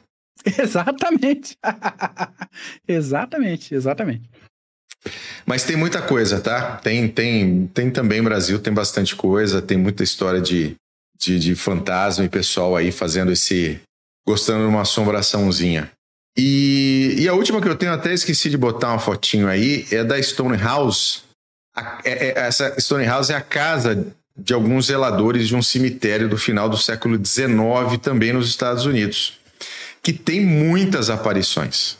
[0.58, 1.56] Exatamente.
[2.86, 4.28] exatamente, exatamente.
[5.44, 6.76] Mas tem muita coisa, tá?
[6.76, 10.76] Tem, tem, tem também Brasil, tem bastante coisa, tem muita história de,
[11.18, 13.80] de, de fantasma e pessoal aí fazendo esse.
[14.26, 15.90] gostando de uma assombraçãozinha.
[16.36, 20.02] E, e a última que eu tenho, até esqueci de botar uma fotinho aí, é
[20.02, 21.24] da Stone House.
[21.76, 26.28] A, é, é, essa Stone House é a casa de alguns zeladores de um cemitério
[26.28, 29.38] do final do século XIX, também nos Estados Unidos,
[30.02, 31.98] que tem muitas aparições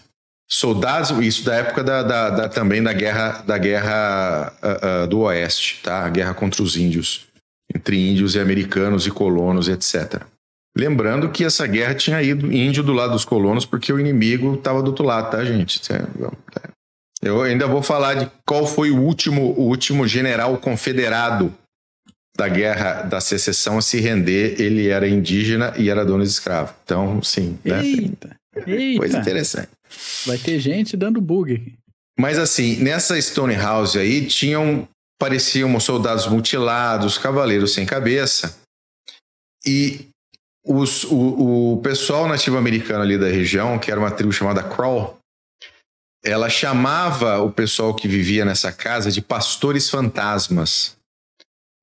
[0.53, 5.21] soldados, isso da época da, da, da também da guerra, da guerra uh, uh, do
[5.21, 6.05] Oeste, tá?
[6.05, 7.27] A guerra contra os índios,
[7.75, 10.23] entre índios e americanos e colonos, etc.
[10.77, 14.83] Lembrando que essa guerra tinha ido índio do lado dos colonos porque o inimigo estava
[14.83, 15.81] do outro lado, tá, gente?
[15.91, 16.03] É,
[17.23, 21.55] Eu ainda vou falar de qual foi o último, o último general confederado
[22.37, 24.61] da guerra da secessão a se render.
[24.61, 26.75] Ele era indígena e era dono de escravo.
[26.85, 27.59] Então, sim.
[27.65, 27.85] Né?
[27.85, 28.99] Eita, eita.
[28.99, 29.69] Coisa interessante.
[30.27, 31.75] Vai ter gente dando bug.
[32.19, 38.57] Mas assim, nessa Stone House aí tinham pareciam soldados mutilados, cavaleiros sem cabeça.
[39.65, 40.09] E
[40.65, 45.19] os, o, o pessoal nativo americano ali da região, que era uma tribo chamada Crawl,
[46.25, 50.97] ela chamava o pessoal que vivia nessa casa de pastores fantasmas,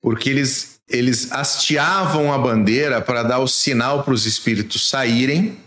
[0.02, 5.58] porque eles, eles hasteavam a bandeira para dar o sinal para os espíritos saírem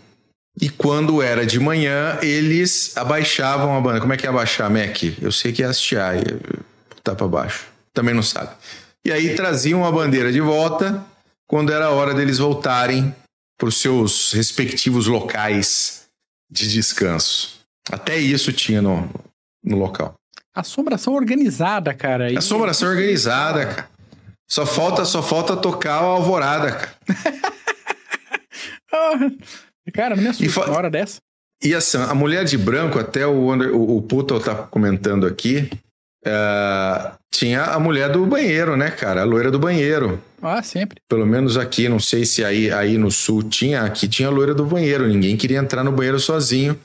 [0.60, 4.00] e quando era de manhã, eles abaixavam a banda.
[4.00, 5.02] Como é que é abaixar, Mac?
[5.20, 6.16] Eu sei que é hastear,
[7.02, 7.66] tá para baixo.
[7.92, 8.50] Também não sabe.
[9.04, 11.04] E aí traziam a bandeira de volta
[11.46, 13.14] quando era hora deles voltarem
[13.58, 16.04] para os seus respectivos locais
[16.50, 17.60] de descanso.
[17.90, 19.10] Até isso tinha no,
[19.62, 20.14] no local.
[20.54, 22.30] Assombração organizada, cara.
[22.30, 22.38] E...
[22.38, 23.88] Assombração organizada, cara.
[24.54, 26.94] Só falta, só falta tocar a alvorada, cara.
[29.92, 30.66] Cara, não me assusta fa...
[30.66, 31.18] uma hora dessa.
[31.60, 35.68] E assim, a mulher de branco, até o, Under, o, o Puto tá comentando aqui,
[36.24, 39.22] uh, tinha a mulher do banheiro, né, cara?
[39.22, 40.22] A loira do banheiro.
[40.40, 41.00] Ah, sempre.
[41.08, 44.54] Pelo menos aqui, não sei se aí, aí no sul tinha, aqui tinha a loira
[44.54, 45.08] do banheiro.
[45.08, 46.78] Ninguém queria entrar no banheiro sozinho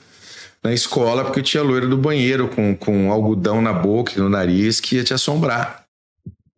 [0.60, 4.28] na escola porque tinha a loira do banheiro com, com algodão na boca e no
[4.28, 5.84] nariz que ia te assombrar,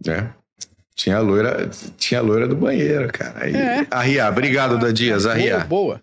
[0.07, 0.33] né?
[0.95, 3.45] Tinha a loira, tinha a loira do banheiro, cara.
[3.45, 3.87] Aí, é.
[3.91, 5.67] Arriar, obrigado, da Dias, Arriar.
[5.67, 6.03] Boa, boa.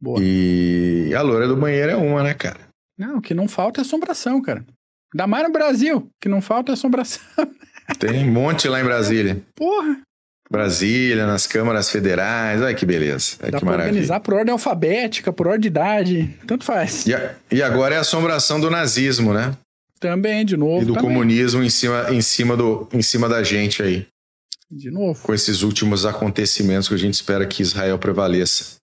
[0.00, 0.18] Boa.
[0.22, 2.60] E a loira do banheiro é uma, né, cara?
[2.96, 4.64] Não, o que não falta é assombração, cara.
[5.12, 7.22] Ainda mais no Brasil, que não falta é assombração.
[7.98, 9.40] Tem um monte lá em Brasília.
[9.56, 9.98] Porra.
[10.50, 13.36] Brasília, nas câmaras federais, olha que beleza.
[13.42, 13.92] Olha Dá que pra maravilha.
[13.92, 17.06] organizar por ordem alfabética, por ordem de idade, tanto faz.
[17.06, 19.54] E, a, e agora é a assombração do nazismo, né?
[20.00, 20.82] Também, de novo.
[20.82, 21.08] E do também.
[21.08, 24.06] comunismo em cima, em, cima do, em cima da gente aí.
[24.70, 25.22] De novo.
[25.22, 28.76] Com esses últimos acontecimentos que a gente espera que Israel prevaleça.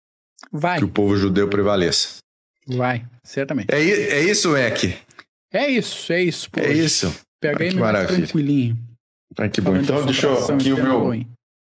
[0.51, 0.79] Vai.
[0.79, 2.17] Que o povo judeu prevaleça.
[2.67, 3.71] Vai, certamente.
[3.71, 4.97] É, é isso, Eck?
[5.53, 6.49] É isso, é isso.
[6.49, 6.67] Poxa.
[6.67, 7.15] É isso.
[7.39, 8.77] Pega aí mais tranquilinho.
[9.37, 9.75] Ah, que bom.
[9.75, 10.53] Então, deixa eu.
[10.53, 11.25] Aqui o meu.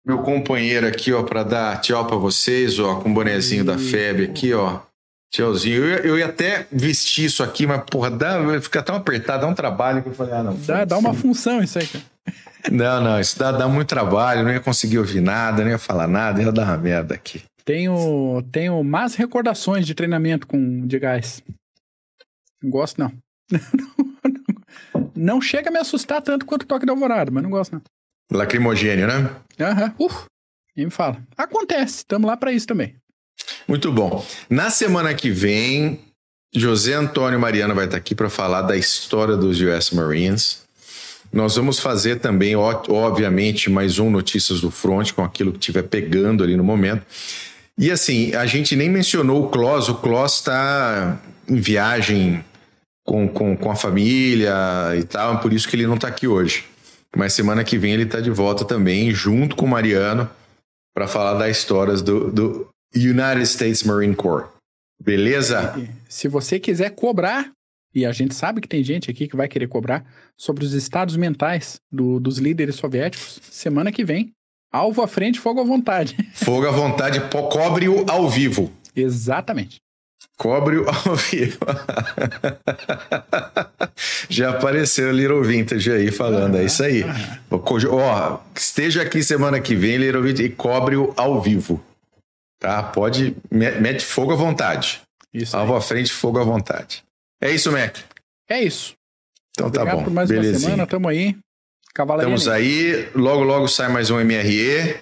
[0.07, 3.67] meu companheiro aqui, ó, para dar tchau para vocês, ó, com o bonezinho e...
[3.67, 4.81] da FEB aqui, ó.
[5.33, 5.85] Tchauzinho.
[5.85, 9.55] Eu, eu ia até vestir isso aqui, mas, porra, dá, fica tão apertado, dá um
[9.55, 10.55] trabalho que eu falei, ah, não.
[10.55, 12.05] Dá, dá uma função isso aí, cara.
[12.71, 16.07] Não, não, isso dá, dá muito trabalho, não ia conseguir ouvir nada, não ia falar
[16.07, 17.43] nada, ia dar uma merda aqui.
[17.65, 21.43] Tenho, tenho más recordações de treinamento com de gás.
[22.63, 23.13] Não gosto, não.
[25.15, 27.83] não chega a me assustar tanto quanto o toque da alvorada, mas não gosto, não.
[28.33, 29.31] Lacrimogênio, né?
[29.61, 29.95] Aham.
[29.99, 30.07] Uhum.
[30.07, 30.25] Uh,
[30.77, 31.23] me fala.
[31.37, 32.97] Acontece, estamos lá para isso também.
[33.69, 34.25] Muito bom.
[34.49, 36.01] Na semana que vem,
[36.55, 40.64] José Antônio Mariano vai estar aqui para falar da história dos US Marines.
[41.35, 46.45] Nós vamos fazer também, obviamente, mais um Notícias do Front, com aquilo que estiver pegando
[46.45, 47.05] ali no momento.
[47.77, 52.45] E assim, a gente nem mencionou o Kloss, o Kloss está em viagem
[53.05, 54.55] com, com, com a família
[54.97, 56.67] e tal, por isso que ele não está aqui hoje.
[57.17, 60.31] Mas semana que vem ele está de volta também, junto com o Mariano,
[60.95, 64.47] para falar das histórias do, do United States Marine Corps.
[65.03, 65.75] Beleza?
[66.09, 67.51] Se você quiser cobrar,
[67.95, 70.05] e a gente sabe que tem gente aqui que vai querer cobrar,
[70.37, 74.33] sobre os estados mentais do, dos líderes soviéticos, semana que vem,
[74.73, 76.17] alvo à frente, fogo à vontade.
[76.35, 78.73] Fogo à vontade, cobre-o ao vivo.
[78.97, 79.77] Exatamente.
[80.37, 81.59] Cobre-o ao vivo.
[84.29, 87.05] Já apareceu o Little Vintage aí falando, é isso aí.
[87.51, 91.81] Ó, esteja aqui semana que vem, Little Vintage, e cobre-o ao vivo.
[92.59, 92.83] Tá?
[92.83, 95.03] Pode, mete fogo à vontade.
[95.33, 97.05] Isso Alvo à frente, fogo à vontade.
[97.45, 97.99] É isso, Mac?
[98.49, 98.95] É isso.
[99.51, 100.05] Então tá Obrigado tá bom.
[100.05, 100.55] por mais Belezinha.
[100.55, 101.37] uma semana, tamo aí.
[101.95, 104.97] Cavalaria Estamos aí, logo logo sai mais um MRE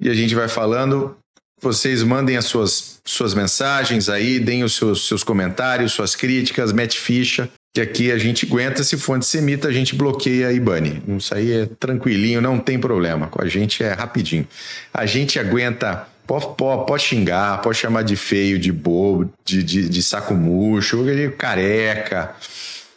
[0.00, 1.14] e a gente vai falando.
[1.60, 6.98] Vocês mandem as suas, suas mensagens aí, deem os seus, seus comentários, suas críticas, mete
[6.98, 8.82] ficha, que aqui a gente aguenta.
[8.82, 11.02] Se for antissemita, a gente bloqueia e bane.
[11.18, 13.28] Isso aí é tranquilinho, não tem problema.
[13.28, 14.48] Com a gente é rapidinho.
[14.94, 19.88] A gente aguenta Pode, pode, pode, xingar, pode chamar de feio, de bobo, de, de,
[19.88, 22.34] de saco murcho, de careca,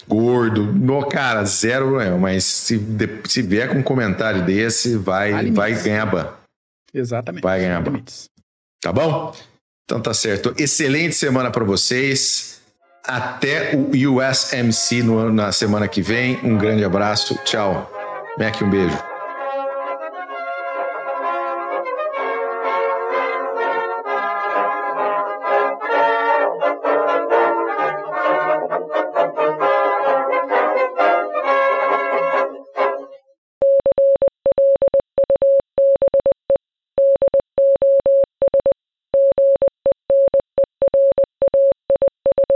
[0.07, 0.71] gordo.
[0.71, 2.17] No, cara, zero problema.
[2.17, 2.80] Mas se,
[3.28, 6.30] se vier com um comentário desse, vai, vai ganhar ban.
[6.93, 7.43] Exatamente.
[7.43, 8.01] Vai ganhar ban.
[8.82, 9.36] Tá bom?
[9.86, 10.53] Então tá certo.
[10.57, 12.61] Excelente semana para vocês.
[13.03, 16.39] Até o USMC no, na semana que vem.
[16.43, 17.38] Um grande abraço.
[17.43, 17.91] Tchau.
[18.38, 19.14] Mac, um beijo.